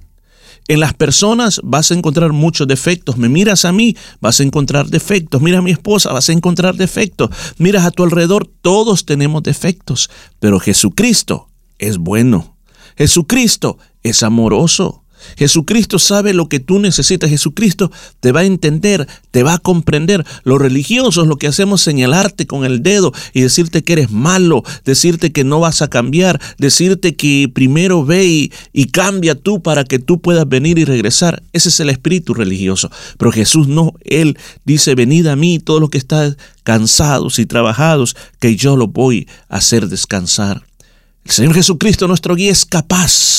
En 0.68 0.80
las 0.80 0.94
personas 0.94 1.60
vas 1.64 1.90
a 1.90 1.94
encontrar 1.94 2.32
muchos 2.32 2.68
defectos. 2.68 3.16
Me 3.16 3.28
miras 3.28 3.64
a 3.64 3.72
mí, 3.72 3.96
vas 4.20 4.40
a 4.40 4.42
encontrar 4.42 4.88
defectos. 4.88 5.42
Mira 5.42 5.58
a 5.58 5.62
mi 5.62 5.70
esposa, 5.70 6.12
vas 6.12 6.28
a 6.28 6.32
encontrar 6.32 6.76
defectos. 6.76 7.30
Miras 7.58 7.84
a 7.84 7.90
tu 7.90 8.04
alrededor, 8.04 8.48
todos 8.62 9.04
tenemos 9.04 9.42
defectos. 9.42 10.10
Pero 10.38 10.60
Jesucristo 10.60 11.48
es 11.78 11.98
bueno. 11.98 12.56
Jesucristo 12.96 13.78
es 14.02 14.22
amoroso. 14.22 15.01
Jesucristo 15.36 15.98
sabe 15.98 16.34
lo 16.34 16.48
que 16.48 16.60
tú 16.60 16.78
necesitas. 16.78 17.30
Jesucristo 17.30 17.90
te 18.20 18.32
va 18.32 18.40
a 18.40 18.44
entender, 18.44 19.06
te 19.30 19.42
va 19.42 19.54
a 19.54 19.58
comprender. 19.58 20.24
Los 20.44 20.60
religiosos 20.60 21.26
lo 21.26 21.36
que 21.36 21.46
hacemos 21.46 21.80
es 21.80 21.84
señalarte 21.84 22.46
con 22.46 22.64
el 22.64 22.82
dedo 22.82 23.12
y 23.32 23.42
decirte 23.42 23.82
que 23.82 23.94
eres 23.94 24.10
malo, 24.10 24.62
decirte 24.84 25.32
que 25.32 25.44
no 25.44 25.60
vas 25.60 25.82
a 25.82 25.88
cambiar, 25.88 26.40
decirte 26.58 27.14
que 27.14 27.50
primero 27.52 28.04
ve 28.04 28.50
y, 28.72 28.84
cambia 28.92 29.34
tú 29.34 29.62
para 29.62 29.84
que 29.84 29.98
tú 29.98 30.20
puedas 30.20 30.46
venir 30.46 30.78
y 30.78 30.84
regresar. 30.84 31.42
Ese 31.52 31.70
es 31.70 31.80
el 31.80 31.88
espíritu 31.88 32.34
religioso. 32.34 32.90
Pero 33.16 33.32
Jesús 33.32 33.68
no, 33.68 33.94
Él 34.04 34.36
dice, 34.64 34.94
venid 34.94 35.26
a 35.28 35.36
mí 35.36 35.58
todos 35.58 35.80
los 35.80 35.88
que 35.88 35.98
están 35.98 36.36
cansados 36.62 37.38
y 37.38 37.46
trabajados, 37.46 38.16
que 38.38 38.54
yo 38.56 38.76
los 38.76 38.92
voy 38.92 39.28
a 39.48 39.56
hacer 39.56 39.88
descansar. 39.88 40.62
El 41.24 41.30
Señor 41.30 41.54
Jesucristo, 41.54 42.08
nuestro 42.08 42.34
guía, 42.34 42.50
es 42.50 42.64
capaz, 42.64 43.31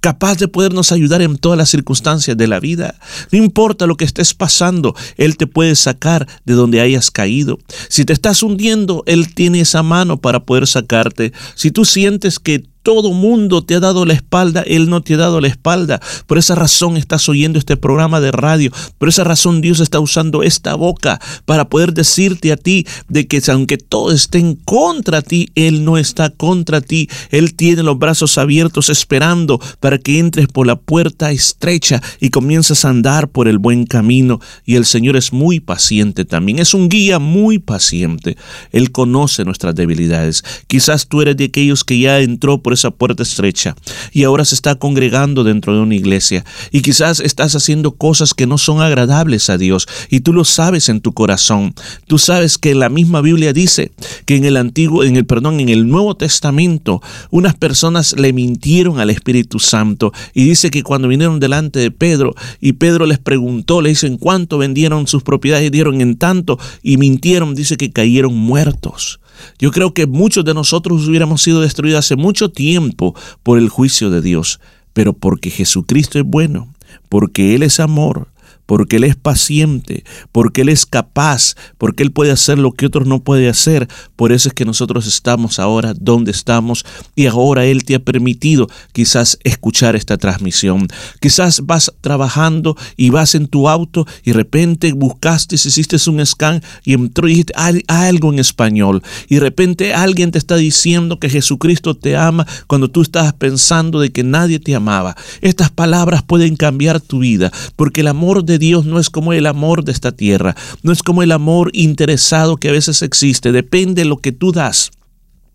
capaz 0.00 0.38
de 0.38 0.48
podernos 0.48 0.92
ayudar 0.92 1.22
en 1.22 1.36
todas 1.36 1.58
las 1.58 1.70
circunstancias 1.70 2.36
de 2.36 2.46
la 2.46 2.60
vida. 2.60 2.94
No 3.32 3.38
importa 3.38 3.86
lo 3.86 3.96
que 3.96 4.04
estés 4.04 4.34
pasando, 4.34 4.94
Él 5.16 5.36
te 5.36 5.46
puede 5.46 5.74
sacar 5.76 6.26
de 6.44 6.54
donde 6.54 6.80
hayas 6.80 7.10
caído. 7.10 7.58
Si 7.88 8.04
te 8.04 8.12
estás 8.12 8.42
hundiendo, 8.42 9.02
Él 9.06 9.34
tiene 9.34 9.60
esa 9.60 9.82
mano 9.82 10.20
para 10.20 10.44
poder 10.44 10.66
sacarte. 10.66 11.32
Si 11.54 11.70
tú 11.70 11.84
sientes 11.84 12.38
que 12.38 12.64
todo 12.88 13.12
mundo 13.12 13.62
te 13.62 13.74
ha 13.74 13.80
dado 13.80 14.06
la 14.06 14.14
espalda, 14.14 14.62
Él 14.62 14.88
no 14.88 15.02
te 15.02 15.12
ha 15.12 15.18
dado 15.18 15.42
la 15.42 15.48
espalda. 15.48 16.00
Por 16.26 16.38
esa 16.38 16.54
razón 16.54 16.96
estás 16.96 17.28
oyendo 17.28 17.58
este 17.58 17.76
programa 17.76 18.18
de 18.18 18.32
radio. 18.32 18.72
Por 18.96 19.10
esa 19.10 19.24
razón 19.24 19.60
Dios 19.60 19.80
está 19.80 20.00
usando 20.00 20.42
esta 20.42 20.74
boca 20.74 21.20
para 21.44 21.68
poder 21.68 21.92
decirte 21.92 22.50
a 22.50 22.56
ti 22.56 22.86
de 23.06 23.26
que 23.26 23.42
aunque 23.48 23.76
todo 23.76 24.10
esté 24.10 24.38
en 24.38 24.54
contra 24.54 25.20
ti, 25.20 25.50
Él 25.54 25.84
no 25.84 25.98
está 25.98 26.30
contra 26.30 26.80
ti. 26.80 27.10
Él 27.30 27.54
tiene 27.54 27.82
los 27.82 27.98
brazos 27.98 28.38
abiertos 28.38 28.88
esperando 28.88 29.60
para 29.80 29.98
que 29.98 30.18
entres 30.18 30.46
por 30.48 30.66
la 30.66 30.76
puerta 30.76 31.30
estrecha 31.30 32.02
y 32.20 32.30
comiences 32.30 32.86
a 32.86 32.88
andar 32.88 33.28
por 33.28 33.48
el 33.48 33.58
buen 33.58 33.84
camino. 33.84 34.40
Y 34.64 34.76
el 34.76 34.86
Señor 34.86 35.18
es 35.18 35.34
muy 35.34 35.60
paciente 35.60 36.24
también. 36.24 36.58
Es 36.58 36.72
un 36.72 36.88
guía 36.88 37.18
muy 37.18 37.58
paciente. 37.58 38.38
Él 38.72 38.92
conoce 38.92 39.44
nuestras 39.44 39.74
debilidades. 39.74 40.42
Quizás 40.68 41.06
tú 41.06 41.20
eres 41.20 41.36
de 41.36 41.44
aquellos 41.44 41.84
que 41.84 41.98
ya 41.98 42.20
entró 42.20 42.62
por 42.62 42.77
esa 42.78 42.90
puerta 42.90 43.22
estrecha 43.22 43.76
y 44.12 44.24
ahora 44.24 44.44
se 44.44 44.54
está 44.54 44.76
congregando 44.76 45.44
dentro 45.44 45.74
de 45.74 45.80
una 45.80 45.94
iglesia 45.94 46.44
y 46.72 46.82
quizás 46.82 47.20
estás 47.20 47.54
haciendo 47.54 47.92
cosas 47.92 48.34
que 48.34 48.46
no 48.46 48.58
son 48.58 48.80
agradables 48.80 49.50
a 49.50 49.58
Dios 49.58 49.86
y 50.10 50.20
tú 50.20 50.32
lo 50.32 50.44
sabes 50.44 50.88
en 50.88 51.00
tu 51.00 51.12
corazón. 51.12 51.74
Tú 52.06 52.18
sabes 52.18 52.58
que 52.58 52.74
la 52.74 52.88
misma 52.88 53.20
Biblia 53.20 53.52
dice 53.52 53.92
que 54.24 54.36
en 54.36 54.44
el 54.44 54.56
antiguo, 54.56 55.04
en 55.04 55.16
el 55.16 55.26
perdón, 55.26 55.60
en 55.60 55.68
el 55.68 55.88
Nuevo 55.88 56.16
Testamento, 56.16 57.02
unas 57.30 57.54
personas 57.54 58.14
le 58.18 58.32
mintieron 58.32 59.00
al 59.00 59.10
Espíritu 59.10 59.58
Santo 59.58 60.12
y 60.34 60.44
dice 60.44 60.70
que 60.70 60.82
cuando 60.82 61.08
vinieron 61.08 61.40
delante 61.40 61.78
de 61.78 61.90
Pedro 61.90 62.34
y 62.60 62.72
Pedro 62.74 63.06
les 63.06 63.18
preguntó, 63.18 63.80
le 63.80 63.90
dice 63.90 64.06
en 64.06 64.16
cuánto 64.16 64.58
vendieron 64.58 65.06
sus 65.06 65.22
propiedades 65.22 65.68
dieron 65.70 66.00
en 66.00 66.16
tanto 66.16 66.58
y 66.82 66.96
mintieron, 66.96 67.54
dice 67.54 67.76
que 67.76 67.90
cayeron 67.90 68.36
muertos. 68.36 69.20
Yo 69.58 69.70
creo 69.70 69.94
que 69.94 70.06
muchos 70.06 70.44
de 70.44 70.54
nosotros 70.54 71.06
hubiéramos 71.08 71.42
sido 71.42 71.60
destruidos 71.60 72.00
hace 72.00 72.16
mucho 72.16 72.50
tiempo 72.50 73.14
por 73.42 73.58
el 73.58 73.68
juicio 73.68 74.10
de 74.10 74.20
Dios, 74.20 74.60
pero 74.92 75.12
porque 75.12 75.50
Jesucristo 75.50 76.18
es 76.18 76.24
bueno, 76.24 76.72
porque 77.08 77.54
Él 77.54 77.62
es 77.62 77.80
amor, 77.80 78.28
porque 78.68 78.96
Él 78.96 79.04
es 79.04 79.16
paciente, 79.16 80.04
porque 80.30 80.60
Él 80.60 80.68
es 80.68 80.84
capaz, 80.84 81.54
porque 81.78 82.02
Él 82.02 82.12
puede 82.12 82.32
hacer 82.32 82.58
lo 82.58 82.72
que 82.72 82.84
otros 82.84 83.06
no 83.06 83.20
pueden 83.20 83.48
hacer. 83.48 83.88
Por 84.14 84.30
eso 84.30 84.50
es 84.50 84.54
que 84.54 84.66
nosotros 84.66 85.06
estamos 85.06 85.58
ahora 85.58 85.94
donde 85.98 86.32
estamos 86.32 86.84
y 87.16 87.24
ahora 87.24 87.64
Él 87.64 87.84
te 87.84 87.94
ha 87.94 87.98
permitido 87.98 88.68
quizás 88.92 89.38
escuchar 89.42 89.96
esta 89.96 90.18
transmisión. 90.18 90.86
Quizás 91.18 91.62
vas 91.64 91.90
trabajando 92.02 92.76
y 92.94 93.08
vas 93.08 93.34
en 93.34 93.46
tu 93.46 93.70
auto 93.70 94.06
y 94.22 94.32
de 94.32 94.36
repente 94.36 94.92
buscaste, 94.92 95.54
hiciste 95.54 95.96
un 96.10 96.24
scan 96.26 96.62
y 96.84 96.92
entró 96.92 97.26
y 97.26 97.30
dijiste 97.30 97.54
algo 97.86 98.34
en 98.34 98.38
español. 98.38 99.02
Y 99.30 99.36
de 99.36 99.40
repente 99.40 99.94
alguien 99.94 100.30
te 100.30 100.36
está 100.36 100.56
diciendo 100.56 101.18
que 101.18 101.30
Jesucristo 101.30 101.96
te 101.96 102.18
ama 102.18 102.46
cuando 102.66 102.90
tú 102.90 103.00
estabas 103.00 103.32
pensando 103.32 103.98
de 103.98 104.12
que 104.12 104.24
nadie 104.24 104.58
te 104.58 104.74
amaba. 104.74 105.16
Estas 105.40 105.70
palabras 105.70 106.22
pueden 106.22 106.54
cambiar 106.54 107.00
tu 107.00 107.20
vida 107.20 107.50
porque 107.74 108.02
el 108.02 108.08
amor 108.08 108.44
de 108.44 108.57
Dios 108.58 108.84
no 108.84 108.98
es 108.98 109.10
como 109.10 109.32
el 109.32 109.46
amor 109.46 109.84
de 109.84 109.92
esta 109.92 110.12
tierra, 110.12 110.54
no 110.82 110.92
es 110.92 111.02
como 111.02 111.22
el 111.22 111.32
amor 111.32 111.70
interesado 111.72 112.56
que 112.56 112.68
a 112.68 112.72
veces 112.72 113.02
existe, 113.02 113.52
depende 113.52 114.02
de 114.02 114.08
lo 114.08 114.18
que 114.18 114.32
tú 114.32 114.52
das. 114.52 114.90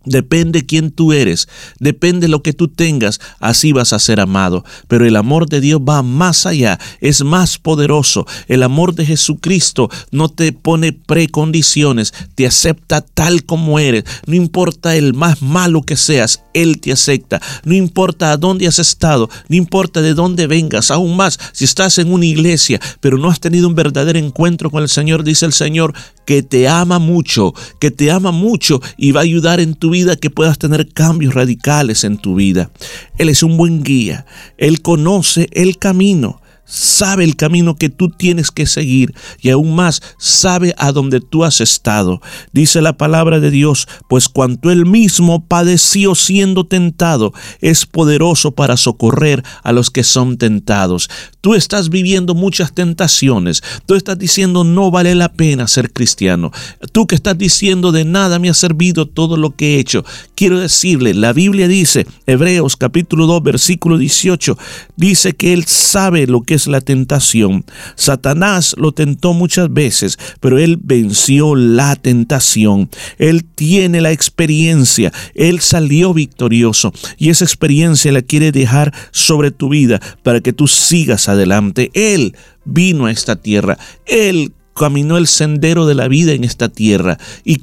Depende 0.06 0.66
quién 0.66 0.92
tú 0.92 1.14
eres, 1.14 1.48
depende 1.80 2.28
lo 2.28 2.44
que 2.44 2.52
tú 2.52 2.68
tengas, 2.68 3.22
así 3.40 3.72
vas 3.72 3.94
a 3.94 4.00
ser 4.00 4.20
amado. 4.20 4.66
Pero 4.90 5.06
el 5.06 5.16
amor 5.16 5.48
de 5.48 5.62
Dios 5.62 5.80
va 5.80 6.04
más 6.04 6.46
allá, 6.46 6.78
es 7.00 7.24
más 7.24 7.58
poderoso. 7.58 8.26
El 8.48 8.64
amor 8.64 8.96
de 8.96 9.06
Jesucristo 9.06 9.90
no 10.12 10.28
te 10.28 10.52
pone 10.52 10.92
precondiciones, 10.92 12.14
te 12.36 12.46
acepta 12.46 13.02
tal 13.02 13.46
como 13.46 13.80
eres. 13.80 14.04
No 14.26 14.36
importa 14.36 14.96
el 14.96 15.14
más 15.14 15.42
malo 15.42 15.84
que 15.84 15.96
seas, 15.96 16.44
Él 16.54 16.82
te 16.82 16.92
acepta. 16.92 17.42
No 17.64 17.74
importa 17.74 18.32
a 18.32 18.38
dónde 18.38 18.68
has 18.68 18.80
estado, 18.80 19.30
no 19.48 19.56
importa 19.56 20.02
de 20.02 20.14
dónde 20.14 20.48
vengas, 20.48 20.92
aún 20.92 21.16
más 21.16 21.40
si 21.54 21.64
estás 21.64 21.98
en 21.98 22.12
una 22.12 22.26
iglesia, 22.26 22.80
pero 23.00 23.18
no 23.18 23.30
has 23.30 23.40
tenido 23.40 23.68
un 23.68 23.76
verdadero 23.76 24.20
encuentro 24.20 24.70
con 24.70 24.84
el 24.84 24.90
Señor, 24.90 25.24
dice 25.24 25.46
el 25.46 25.54
Señor, 25.54 25.94
que 26.26 26.44
te 26.44 26.68
ama 26.68 27.00
mucho, 27.00 27.54
que 27.80 27.92
te 27.92 28.12
ama 28.12 28.32
mucho 28.32 28.82
y 28.98 29.12
va 29.12 29.22
a 29.22 29.24
ayudar 29.24 29.60
en 29.60 29.76
tu 29.76 29.90
vida 29.90 30.16
que 30.16 30.30
puedas 30.30 30.58
tener 30.58 30.90
cambios 30.90 31.34
radicales 31.34 32.04
en 32.04 32.18
tu 32.18 32.36
vida. 32.36 32.72
Él 33.18 33.30
es 33.30 33.44
un 33.44 33.58
buen 33.58 33.84
guía, 33.84 34.26
Él 34.58 34.82
conoce 34.82 35.50
el 35.54 35.78
camino 35.78 36.42
sabe 36.66 37.24
el 37.24 37.36
camino 37.36 37.76
que 37.76 37.90
tú 37.90 38.10
tienes 38.10 38.52
que 38.52 38.66
seguir 38.66 39.14
y 39.42 39.50
aún 39.50 39.76
más 39.76 40.02
sabe 40.18 40.74
a 40.78 40.92
dónde 40.92 41.20
tú 41.20 41.44
has 41.44 41.62
estado. 41.62 42.22
Dice 42.52 42.82
la 42.82 42.98
palabra 42.98 43.40
de 43.40 43.52
Dios, 43.52 43.88
pues 44.08 44.30
cuanto 44.30 44.72
él 44.72 44.86
mismo 44.86 45.46
padeció 45.46 46.16
siendo 46.16 46.66
tentado, 46.66 47.34
es 47.62 47.86
poderoso 47.86 48.52
para 48.52 48.78
socorrer 48.78 49.44
a 49.64 49.72
los 49.72 49.92
que 49.92 50.04
son 50.04 50.38
tentados. 50.38 51.10
Tú 51.42 51.56
estás 51.56 51.90
viviendo 51.90 52.36
muchas 52.36 52.74
tentaciones. 52.74 53.62
Tú 53.86 53.96
estás 53.96 54.18
diciendo 54.18 54.64
no 54.64 54.92
vale 54.92 55.16
la 55.16 55.34
pena 55.34 55.68
ser 55.68 55.92
cristiano. 55.92 56.52
Tú 56.92 57.08
que 57.08 57.16
estás 57.16 57.38
diciendo 57.38 57.92
de 57.92 58.06
nada 58.06 58.40
me 58.40 58.50
ha 58.50 58.54
servido 58.54 59.08
todo 59.08 59.38
lo 59.38 59.56
que 59.56 59.76
he 59.76 59.80
hecho. 59.80 60.06
Quiero 60.36 60.60
decirle, 60.60 61.14
la 61.14 61.34
Biblia 61.34 61.68
dice, 61.68 62.08
Hebreos 62.26 62.78
capítulo 62.78 63.28
2 63.28 63.44
versículo 63.44 63.98
18, 63.98 64.58
dice 64.96 65.34
que 65.34 65.54
él 65.54 65.66
sabe 65.66 66.28
lo 66.28 66.42
que 66.42 66.53
es 66.54 66.68
la 66.68 66.82
tentación. 66.82 67.66
Satanás 67.96 68.76
lo 68.78 68.92
tentó 68.92 69.34
muchas 69.34 69.72
veces, 69.72 70.18
pero 70.40 70.60
él 70.60 70.80
venció 70.82 71.56
la 71.56 71.96
tentación. 71.96 72.90
Él 73.18 73.44
tiene 73.44 74.02
la 74.02 74.12
experiencia, 74.12 75.12
él 75.36 75.60
salió 75.60 76.14
victorioso 76.14 76.94
y 77.18 77.30
esa 77.30 77.46
experiencia 77.46 78.12
la 78.12 78.22
quiere 78.22 78.52
dejar 78.52 78.94
sobre 79.12 79.52
tu 79.52 79.70
vida 79.70 80.00
para 80.24 80.42
que 80.42 80.54
tú 80.54 80.68
sigas 80.68 81.30
adelante. 81.30 81.92
Él 81.94 82.36
vino 82.66 83.06
a 83.06 83.12
esta 83.12 83.36
tierra, 83.36 83.78
él 84.06 84.54
caminó 84.74 85.18
el 85.18 85.28
sendero 85.28 85.86
de 85.86 85.96
la 85.96 86.08
vida 86.08 86.34
en 86.34 86.44
esta 86.44 86.70
tierra 86.70 87.18
y, 87.44 87.58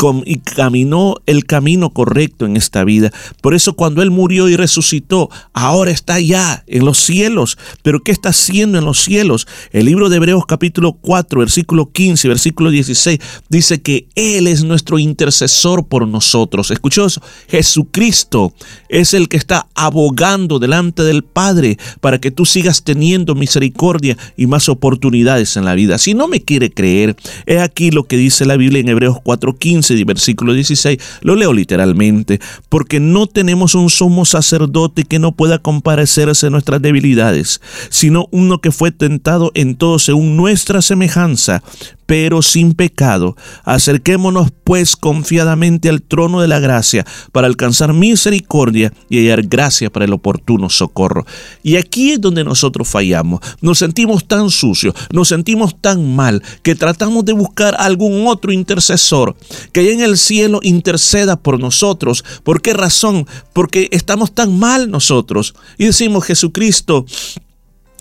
caminó 0.44 1.16
el 1.26 1.44
camino 1.44 1.90
correcto 1.90 2.46
en 2.46 2.56
esta 2.56 2.84
vida. 2.84 3.12
Por 3.40 3.54
eso 3.54 3.74
cuando 3.74 4.02
Él 4.02 4.10
murió 4.10 4.48
y 4.48 4.56
resucitó, 4.56 5.30
ahora 5.52 5.90
está 5.90 6.20
ya 6.20 6.64
en 6.66 6.84
los 6.84 6.98
cielos. 6.98 7.58
Pero 7.82 8.00
¿qué 8.00 8.12
está 8.12 8.30
haciendo 8.30 8.78
en 8.78 8.84
los 8.84 9.02
cielos? 9.02 9.46
El 9.72 9.86
libro 9.86 10.08
de 10.08 10.16
Hebreos 10.16 10.46
capítulo 10.46 10.92
4, 10.92 11.40
versículo 11.40 11.90
15, 11.90 12.28
versículo 12.28 12.70
16, 12.70 13.18
dice 13.48 13.82
que 13.82 14.06
Él 14.14 14.46
es 14.46 14.64
nuestro 14.64 14.98
intercesor 14.98 15.86
por 15.86 16.06
nosotros. 16.06 16.70
¿Escuchó 16.70 17.06
eso? 17.06 17.22
Jesucristo 17.48 18.54
es 18.88 19.14
el 19.14 19.28
que 19.28 19.36
está 19.36 19.66
abogando 19.74 20.58
delante 20.58 21.02
del 21.02 21.24
Padre 21.24 21.78
para 22.00 22.20
que 22.20 22.30
tú 22.30 22.46
sigas 22.46 22.84
teniendo 22.84 23.34
misericordia 23.34 24.16
y 24.36 24.46
más 24.46 24.68
oportunidades 24.68 25.56
en 25.56 25.64
la 25.64 25.74
vida. 25.74 25.98
Si 25.98 26.14
no 26.14 26.28
me 26.28 26.42
quiere 26.42 26.70
creer, 26.70 26.99
He 27.46 27.58
aquí 27.60 27.90
lo 27.90 28.04
que 28.04 28.16
dice 28.16 28.44
la 28.44 28.56
Biblia 28.56 28.80
en 28.80 28.88
Hebreos 28.88 29.18
4:15 29.22 29.98
y 29.98 30.04
versículo 30.04 30.52
16. 30.54 30.98
Lo 31.22 31.36
leo 31.36 31.52
literalmente. 31.52 32.40
Porque 32.68 33.00
no 33.00 33.26
tenemos 33.26 33.74
un 33.74 33.90
sumo 33.90 34.24
sacerdote 34.24 35.04
que 35.04 35.18
no 35.18 35.32
pueda 35.32 35.58
comparecerse 35.58 36.46
a 36.46 36.50
nuestras 36.50 36.82
debilidades, 36.82 37.60
sino 37.88 38.28
uno 38.30 38.60
que 38.60 38.72
fue 38.72 38.90
tentado 38.90 39.50
en 39.54 39.76
todo 39.76 39.98
según 39.98 40.36
nuestra 40.36 40.82
semejanza, 40.82 41.62
pero 42.10 42.42
sin 42.42 42.74
pecado. 42.74 43.36
Acerquémonos 43.62 44.48
pues 44.64 44.96
confiadamente 44.96 45.88
al 45.88 46.02
trono 46.02 46.40
de 46.40 46.48
la 46.48 46.58
gracia 46.58 47.06
para 47.30 47.46
alcanzar 47.46 47.92
misericordia 47.92 48.92
y 49.08 49.18
hallar 49.18 49.46
gracia 49.46 49.90
para 49.90 50.06
el 50.06 50.12
oportuno 50.12 50.70
socorro. 50.70 51.24
Y 51.62 51.76
aquí 51.76 52.10
es 52.10 52.20
donde 52.20 52.42
nosotros 52.42 52.88
fallamos. 52.88 53.38
Nos 53.60 53.78
sentimos 53.78 54.26
tan 54.26 54.50
sucios, 54.50 54.92
nos 55.12 55.28
sentimos 55.28 55.80
tan 55.80 56.16
mal 56.16 56.42
que 56.64 56.74
tratamos 56.74 57.24
de 57.24 57.32
buscar 57.32 57.76
algún 57.78 58.26
otro 58.26 58.50
intercesor 58.50 59.36
que 59.70 59.78
allá 59.78 59.92
en 59.92 60.00
el 60.00 60.18
cielo 60.18 60.58
interceda 60.64 61.36
por 61.36 61.60
nosotros. 61.60 62.24
¿Por 62.42 62.60
qué 62.60 62.72
razón? 62.72 63.28
Porque 63.52 63.88
estamos 63.92 64.34
tan 64.34 64.58
mal 64.58 64.90
nosotros. 64.90 65.54
Y 65.78 65.84
decimos, 65.84 66.24
Jesucristo, 66.24 67.06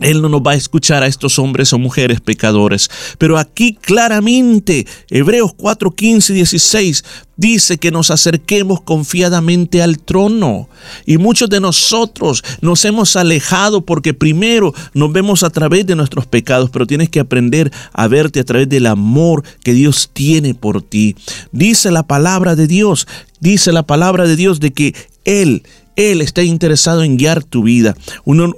él 0.02 0.22
no 0.22 0.30
nos 0.30 0.42
va 0.42 0.52
a 0.52 0.56
escuchar 0.56 1.04
a 1.04 1.08
estos 1.08 1.40
hombres 1.40 1.74
o 1.74 1.80
mujeres 1.80 2.22
pecadores. 2.22 2.90
Pero 3.18 3.38
aquí 3.38 3.74
claramente, 3.74 4.88
Hebreos 5.10 5.54
4, 5.56 5.92
15 5.92 6.34
y 6.34 6.36
16, 6.38 7.04
dice 7.36 7.78
que 7.78 7.92
nos 7.92 8.12
acerquemos 8.12 8.82
confiadamente 8.82 9.82
al 9.82 10.00
trono. 10.00 10.70
Y 11.06 11.18
muchos 11.18 11.50
de 11.50 11.60
nosotros 11.60 12.44
nos 12.62 12.84
hemos 12.86 13.16
alejado 13.16 13.82
porque 13.82 14.14
primero 14.14 14.74
nos 14.94 15.12
vemos 15.12 15.44
a 15.44 15.50
través 15.50 15.86
de 15.86 15.96
nuestros 15.96 16.26
pecados, 16.26 16.70
pero 16.70 16.88
tienes 16.88 17.10
que 17.10 17.20
aprender 17.20 17.72
a 17.94 18.08
verte 18.08 18.40
a 18.40 18.46
través 18.46 18.70
del 18.70 18.86
amor 18.86 19.44
que 19.64 19.74
Dios 19.74 20.10
tiene 20.14 20.54
por 20.54 20.82
ti. 20.82 21.16
Dice 21.52 21.92
la 21.92 22.04
palabra 22.04 22.56
de 22.56 22.68
Dios, 22.68 23.08
dice 23.40 23.72
la 23.72 23.84
palabra 23.84 24.26
de 24.26 24.36
Dios 24.36 24.60
de 24.60 24.72
que 24.72 24.96
Él 25.26 25.64
él 26.00 26.22
está 26.22 26.44
interesado 26.44 27.04
en 27.04 27.18
guiar 27.18 27.44
tu 27.44 27.64
vida. 27.64 27.94
Uno, 28.24 28.54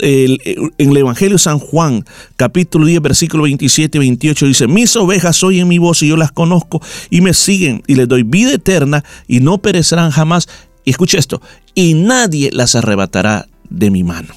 en 0.00 0.38
el 0.78 0.96
Evangelio 0.96 1.34
de 1.34 1.40
San 1.40 1.58
Juan, 1.58 2.04
capítulo 2.36 2.86
10, 2.86 3.02
versículo 3.02 3.42
27 3.42 3.98
y 3.98 4.00
28, 4.00 4.46
dice, 4.46 4.68
mis 4.68 4.94
ovejas 4.94 5.42
oyen 5.42 5.66
mi 5.66 5.78
voz 5.78 6.02
y 6.04 6.08
yo 6.08 6.16
las 6.16 6.30
conozco 6.30 6.80
y 7.10 7.20
me 7.20 7.34
siguen 7.34 7.82
y 7.88 7.96
les 7.96 8.06
doy 8.06 8.22
vida 8.22 8.52
eterna 8.52 9.02
y 9.26 9.40
no 9.40 9.58
perecerán 9.58 10.12
jamás. 10.12 10.48
Y 10.84 10.90
escucha 10.90 11.18
esto, 11.18 11.42
y 11.74 11.94
nadie 11.94 12.50
las 12.52 12.76
arrebatará 12.76 13.48
de 13.70 13.90
mi 13.90 14.04
mano. 14.04 14.34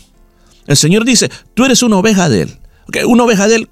El 0.66 0.78
Señor 0.78 1.06
dice, 1.06 1.30
tú 1.54 1.64
eres 1.64 1.84
una 1.84 1.98
oveja 1.98 2.28
de 2.28 2.44
Él. 2.44 2.58
Una 3.06 3.24
oveja 3.24 3.48
de 3.48 3.56
Él, 3.56 3.70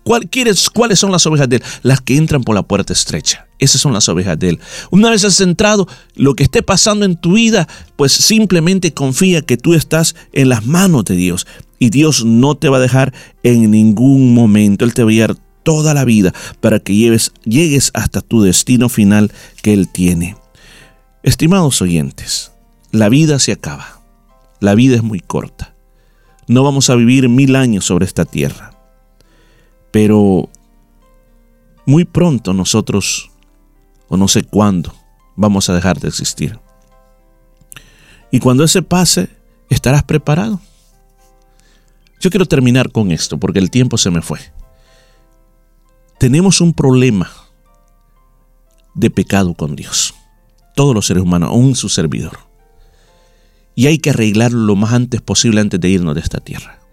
¿cuáles 0.73 0.99
son 0.99 1.11
las 1.11 1.25
ovejas 1.25 1.49
de 1.49 1.57
Él? 1.57 1.63
Las 1.83 2.01
que 2.01 2.17
entran 2.17 2.43
por 2.43 2.55
la 2.55 2.63
puerta 2.63 2.93
estrecha. 2.93 3.47
Esas 3.59 3.81
son 3.81 3.93
las 3.93 4.09
ovejas 4.09 4.37
de 4.37 4.49
Él. 4.49 4.59
Una 4.91 5.09
vez 5.09 5.23
has 5.23 5.39
entrado, 5.39 5.87
lo 6.15 6.35
que 6.35 6.43
esté 6.43 6.61
pasando 6.61 7.05
en 7.05 7.15
tu 7.15 7.33
vida, 7.33 7.67
pues 7.95 8.11
simplemente 8.11 8.93
confía 8.93 9.41
que 9.41 9.57
tú 9.57 9.73
estás 9.73 10.15
en 10.33 10.49
las 10.49 10.65
manos 10.65 11.05
de 11.05 11.15
Dios. 11.15 11.47
Y 11.79 11.89
Dios 11.89 12.25
no 12.25 12.55
te 12.55 12.69
va 12.69 12.77
a 12.77 12.81
dejar 12.81 13.13
en 13.43 13.71
ningún 13.71 14.33
momento. 14.33 14.85
Él 14.85 14.93
te 14.93 15.03
va 15.03 15.09
a 15.09 15.13
guiar 15.13 15.35
toda 15.63 15.93
la 15.93 16.05
vida 16.05 16.33
para 16.61 16.79
que 16.79 16.95
lleves, 16.95 17.31
llegues 17.43 17.91
hasta 17.93 18.21
tu 18.21 18.41
destino 18.41 18.89
final 18.89 19.31
que 19.61 19.73
Él 19.73 19.87
tiene. 19.87 20.35
Estimados 21.23 21.81
oyentes, 21.81 22.51
la 22.91 23.09
vida 23.09 23.39
se 23.39 23.51
acaba. 23.51 24.01
La 24.59 24.75
vida 24.75 24.95
es 24.95 25.03
muy 25.03 25.19
corta. 25.19 25.75
No 26.47 26.63
vamos 26.63 26.89
a 26.89 26.95
vivir 26.95 27.27
mil 27.29 27.55
años 27.55 27.85
sobre 27.85 28.05
esta 28.05 28.25
tierra. 28.25 28.74
Pero 29.95 30.49
muy 31.85 32.03
pronto 32.03 32.53
nosotros, 32.53 33.31
o 34.09 34.17
no 34.17 34.27
sé 34.27 34.43
cuándo, 34.43 34.93
vamos 35.37 35.69
a 35.69 35.73
dejar 35.73 36.01
de 36.01 36.09
existir. 36.09 36.59
Y 38.29 38.39
cuando 38.39 38.65
ese 38.65 38.81
pase, 38.81 39.29
estarás 39.69 40.03
preparado. 40.03 40.59
Yo 42.19 42.29
quiero 42.29 42.45
terminar 42.45 42.91
con 42.91 43.09
esto 43.09 43.37
porque 43.37 43.59
el 43.59 43.71
tiempo 43.71 43.97
se 43.97 44.11
me 44.11 44.21
fue. 44.21 44.41
Tenemos 46.19 46.59
un 46.59 46.73
problema 46.73 47.31
de 48.95 49.09
pecado 49.09 49.53
con 49.53 49.77
Dios. 49.77 50.13
Todos 50.75 50.93
los 50.93 51.05
seres 51.05 51.23
humanos, 51.23 51.51
aún 51.51 51.73
su 51.73 51.87
servidor. 51.87 52.37
Y 53.75 53.87
hay 53.87 53.99
que 53.99 54.09
arreglarlo 54.09 54.59
lo 54.59 54.75
más 54.75 54.91
antes 54.91 55.21
posible 55.21 55.61
antes 55.61 55.79
de 55.79 55.87
irnos 55.87 56.15
de 56.15 56.19
esta 56.19 56.41
tierra. 56.41 56.84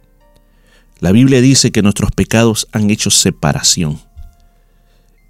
La 1.03 1.11
Biblia 1.11 1.41
dice 1.41 1.73
que 1.73 1.83
nuestros 1.83 2.13
pecados 2.13 2.69
han 2.71 2.89
hecho 2.89 3.11
separación. 3.11 3.99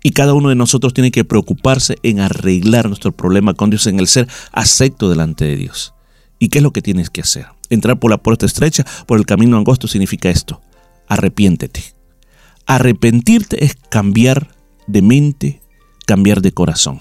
Y 0.02 0.10
cada 0.10 0.34
uno 0.34 0.50
de 0.50 0.54
nosotros 0.54 0.92
tiene 0.92 1.10
que 1.10 1.24
preocuparse 1.24 1.96
en 2.02 2.20
arreglar 2.20 2.88
nuestro 2.88 3.12
problema 3.12 3.54
con 3.54 3.70
Dios, 3.70 3.86
en 3.86 3.98
el 3.98 4.06
ser 4.06 4.28
acepto 4.52 5.08
delante 5.08 5.46
de 5.46 5.56
Dios. 5.56 5.94
¿Y 6.38 6.50
qué 6.50 6.58
es 6.58 6.62
lo 6.62 6.74
que 6.74 6.82
tienes 6.82 7.08
que 7.08 7.22
hacer? 7.22 7.46
Entrar 7.70 7.98
por 7.98 8.10
la 8.10 8.18
puerta 8.18 8.44
estrecha, 8.44 8.84
por 9.06 9.18
el 9.18 9.24
camino 9.24 9.56
angosto 9.56 9.88
significa 9.88 10.28
esto. 10.28 10.60
Arrepiéntete. 11.08 11.94
Arrepentirte 12.66 13.64
es 13.64 13.74
cambiar 13.74 14.54
de 14.86 15.00
mente, 15.00 15.62
cambiar 16.04 16.42
de 16.42 16.52
corazón. 16.52 17.00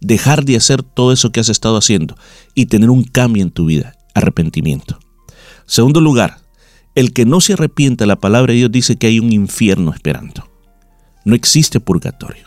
Dejar 0.00 0.46
de 0.46 0.56
hacer 0.56 0.82
todo 0.82 1.12
eso 1.12 1.32
que 1.32 1.40
has 1.40 1.50
estado 1.50 1.76
haciendo 1.76 2.16
y 2.54 2.64
tener 2.64 2.88
un 2.88 3.04
cambio 3.04 3.42
en 3.42 3.50
tu 3.50 3.66
vida. 3.66 3.94
Arrepentimiento. 4.14 4.98
Segundo 5.66 6.00
lugar, 6.00 6.45
el 6.96 7.12
que 7.12 7.26
no 7.26 7.40
se 7.40 7.52
arrepienta, 7.52 8.06
la 8.06 8.16
palabra 8.16 8.52
de 8.52 8.58
Dios 8.58 8.72
dice 8.72 8.96
que 8.96 9.06
hay 9.06 9.20
un 9.20 9.32
infierno 9.32 9.92
esperando. 9.92 10.48
No 11.24 11.34
existe 11.34 11.78
purgatorio. 11.78 12.46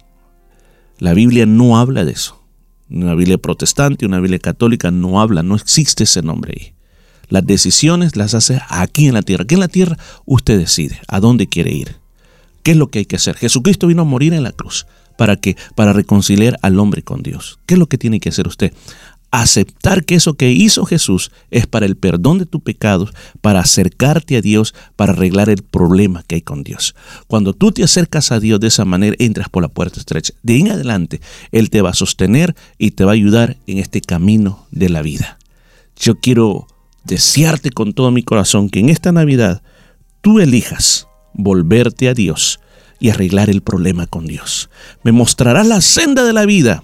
La 0.98 1.14
Biblia 1.14 1.46
no 1.46 1.78
habla 1.78 2.04
de 2.04 2.12
eso. 2.12 2.44
Una 2.90 3.14
Biblia 3.14 3.38
protestante, 3.38 4.08
una 4.08 4.20
Biblia 4.20 4.40
católica 4.40 4.90
no 4.90 5.22
habla, 5.22 5.44
no 5.44 5.56
existe 5.56 6.04
ese 6.04 6.24
nombre 6.24 6.56
ahí. 6.58 6.74
Las 7.30 7.46
decisiones 7.46 8.16
las 8.16 8.34
hace 8.34 8.60
aquí 8.70 9.08
en 9.08 9.14
la 9.14 9.22
tierra. 9.22 9.44
Aquí 9.44 9.54
en 9.54 9.60
la 9.60 9.68
tierra 9.68 9.98
usted 10.26 10.58
decide 10.58 11.00
a 11.08 11.20
dónde 11.20 11.48
quiere 11.48 11.72
ir. 11.72 11.98
¿Qué 12.64 12.72
es 12.72 12.78
lo 12.78 12.88
que 12.88 13.00
hay 13.00 13.06
que 13.06 13.18
hacer? 13.18 13.38
Jesucristo 13.38 13.86
vino 13.86 14.02
a 14.02 14.06
morir 14.06 14.34
en 14.34 14.42
la 14.42 14.52
cruz. 14.52 14.88
¿Para 15.16 15.36
qué? 15.36 15.58
Para 15.76 15.94
reconciliar 15.94 16.58
al 16.64 16.80
hombre 16.80 17.04
con 17.04 17.22
Dios. 17.22 17.60
¿Qué 17.68 17.76
es 17.76 17.80
lo 17.80 17.88
que 17.88 17.98
tiene 18.00 18.20
que 18.20 18.30
hacer 18.30 18.48
usted? 18.48 18.74
Aceptar 19.32 20.06
que 20.06 20.16
eso 20.16 20.34
que 20.34 20.52
hizo 20.52 20.86
Jesús 20.86 21.32
es 21.52 21.68
para 21.68 21.86
el 21.86 21.96
perdón 21.96 22.40
de 22.40 22.46
tus 22.46 22.62
pecados, 22.62 23.12
para 23.42 23.60
acercarte 23.60 24.38
a 24.38 24.42
Dios, 24.42 24.74
para 24.96 25.14
arreglar 25.14 25.50
el 25.50 25.64
problema 25.64 26.24
que 26.24 26.36
hay 26.36 26.42
con 26.42 26.64
Dios. 26.64 26.96
Cuando 27.28 27.54
tú 27.54 27.72
te 27.72 27.84
acercas 27.84 28.32
a 28.32 28.40
Dios 28.40 28.60
de 28.60 28.68
esa 28.68 28.86
manera, 28.86 29.16
entras 29.20 29.50
por 29.50 29.62
la 29.62 29.70
puerta 29.70 30.00
estrecha. 30.00 30.34
De 30.42 30.54
ahí 30.54 30.62
en 30.62 30.72
adelante, 30.72 31.22
Él 31.52 31.70
te 31.70 31.82
va 31.82 31.92
a 31.92 31.96
sostener 31.96 32.56
y 32.78 32.92
te 32.92 33.06
va 33.06 33.12
a 33.12 33.14
ayudar 33.14 33.58
en 33.68 33.78
este 33.78 34.02
camino 34.02 34.66
de 34.72 34.90
la 34.90 35.02
vida. 35.02 35.38
Yo 35.96 36.20
quiero 36.20 36.68
desearte 37.04 37.72
con 37.72 37.94
todo 37.94 38.12
mi 38.12 38.24
corazón 38.24 38.70
que 38.70 38.80
en 38.80 38.90
esta 38.90 39.12
Navidad 39.12 39.62
tú 40.22 40.40
elijas 40.40 41.08
volverte 41.34 42.10
a 42.10 42.14
Dios 42.14 42.60
y 43.00 43.10
arreglar 43.10 43.50
el 43.50 43.62
problema 43.62 44.08
con 44.08 44.26
Dios. 44.26 44.70
Me 45.04 45.12
mostrarás 45.12 45.68
la 45.68 45.82
senda 45.82 46.24
de 46.24 46.34
la 46.34 46.46
vida 46.46 46.84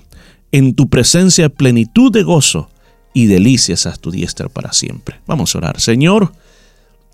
en 0.55 0.73
tu 0.73 0.87
presencia 0.87 1.49
plenitud 1.49 2.13
de 2.13 2.23
gozo 2.23 2.69
y 3.13 3.25
delicias 3.25 3.85
a 3.85 3.97
tu 3.97 4.09
diestra 4.09 4.47
para 4.47 4.71
siempre. 4.71 5.19
Vamos 5.27 5.53
a 5.53 5.57
orar. 5.57 5.81
Señor, 5.81 6.31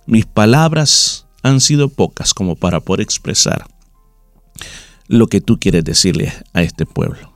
mis 0.05 0.27
palabras 0.27 1.25
han 1.41 1.59
sido 1.59 1.89
pocas 1.89 2.35
como 2.35 2.55
para 2.55 2.81
poder 2.81 3.01
expresar 3.01 3.65
lo 5.07 5.25
que 5.25 5.41
tú 5.41 5.57
quieres 5.59 5.83
decirle 5.83 6.31
a 6.53 6.61
este 6.61 6.85
pueblo. 6.85 7.33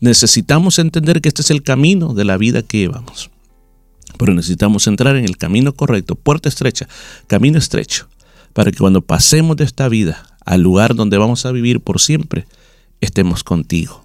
Necesitamos 0.00 0.78
entender 0.78 1.20
que 1.20 1.28
este 1.28 1.42
es 1.42 1.50
el 1.50 1.62
camino 1.62 2.14
de 2.14 2.24
la 2.24 2.38
vida 2.38 2.62
que 2.62 2.78
llevamos. 2.78 3.30
Pero 4.16 4.32
necesitamos 4.32 4.86
entrar 4.86 5.16
en 5.16 5.26
el 5.26 5.36
camino 5.36 5.74
correcto, 5.74 6.14
puerta 6.14 6.48
estrecha, 6.48 6.88
camino 7.26 7.58
estrecho, 7.58 8.08
para 8.54 8.70
que 8.70 8.78
cuando 8.78 9.02
pasemos 9.02 9.58
de 9.58 9.64
esta 9.64 9.86
vida 9.86 10.24
al 10.46 10.62
lugar 10.62 10.94
donde 10.94 11.18
vamos 11.18 11.44
a 11.44 11.52
vivir 11.52 11.80
por 11.80 12.00
siempre, 12.00 12.46
estemos 13.02 13.44
contigo 13.44 14.03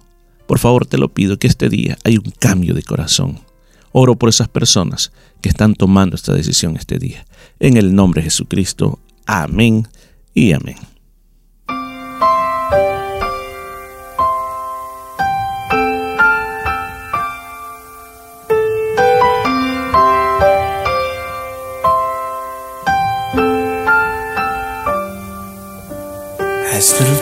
por 0.50 0.58
favor, 0.58 0.84
te 0.84 0.98
lo 0.98 1.14
pido 1.14 1.38
que 1.38 1.46
este 1.46 1.68
día 1.68 1.96
hay 2.02 2.16
un 2.16 2.32
cambio 2.36 2.74
de 2.74 2.82
corazón. 2.82 3.38
Oro 3.92 4.16
por 4.16 4.28
esas 4.28 4.48
personas 4.48 5.12
que 5.40 5.48
están 5.48 5.76
tomando 5.76 6.16
esta 6.16 6.32
decisión 6.32 6.76
este 6.76 6.98
día. 6.98 7.24
En 7.60 7.76
el 7.76 7.94
nombre 7.94 8.20
de 8.20 8.24
Jesucristo. 8.24 8.98
Amén 9.26 9.86
y 10.34 10.50
amén. 10.50 10.74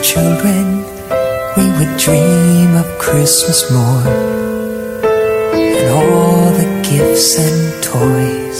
Children 0.01 0.98
we 1.59 1.65
would 1.77 1.97
dream 1.97 2.75
of 2.75 2.87
Christmas 2.97 3.69
morn 3.69 4.07
and 4.07 5.89
all 5.89 6.51
the 6.59 6.67
gifts 6.89 7.37
and 7.37 7.83
toys 7.83 8.59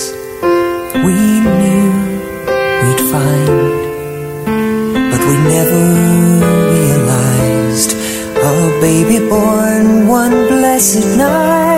we 1.06 1.18
knew 1.60 1.92
we'd 2.82 3.04
find, 3.14 3.58
but 5.12 5.22
we 5.30 5.36
never 5.56 5.82
realized 6.76 7.92
a 8.52 8.56
baby 8.82 9.20
born 9.30 10.08
one 10.08 10.36
blessed 10.50 11.18
night 11.18 11.69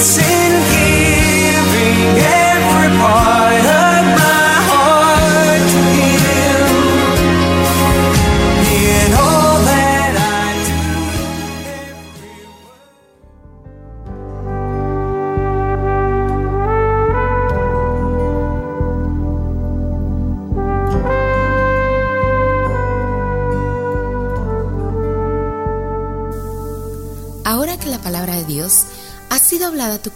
see 0.00 0.39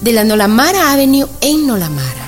de 0.00 0.12
la 0.12 0.24
Nolamara 0.24 0.92
Avenue 0.92 1.26
en 1.40 1.66
Nolamara. 1.66 2.27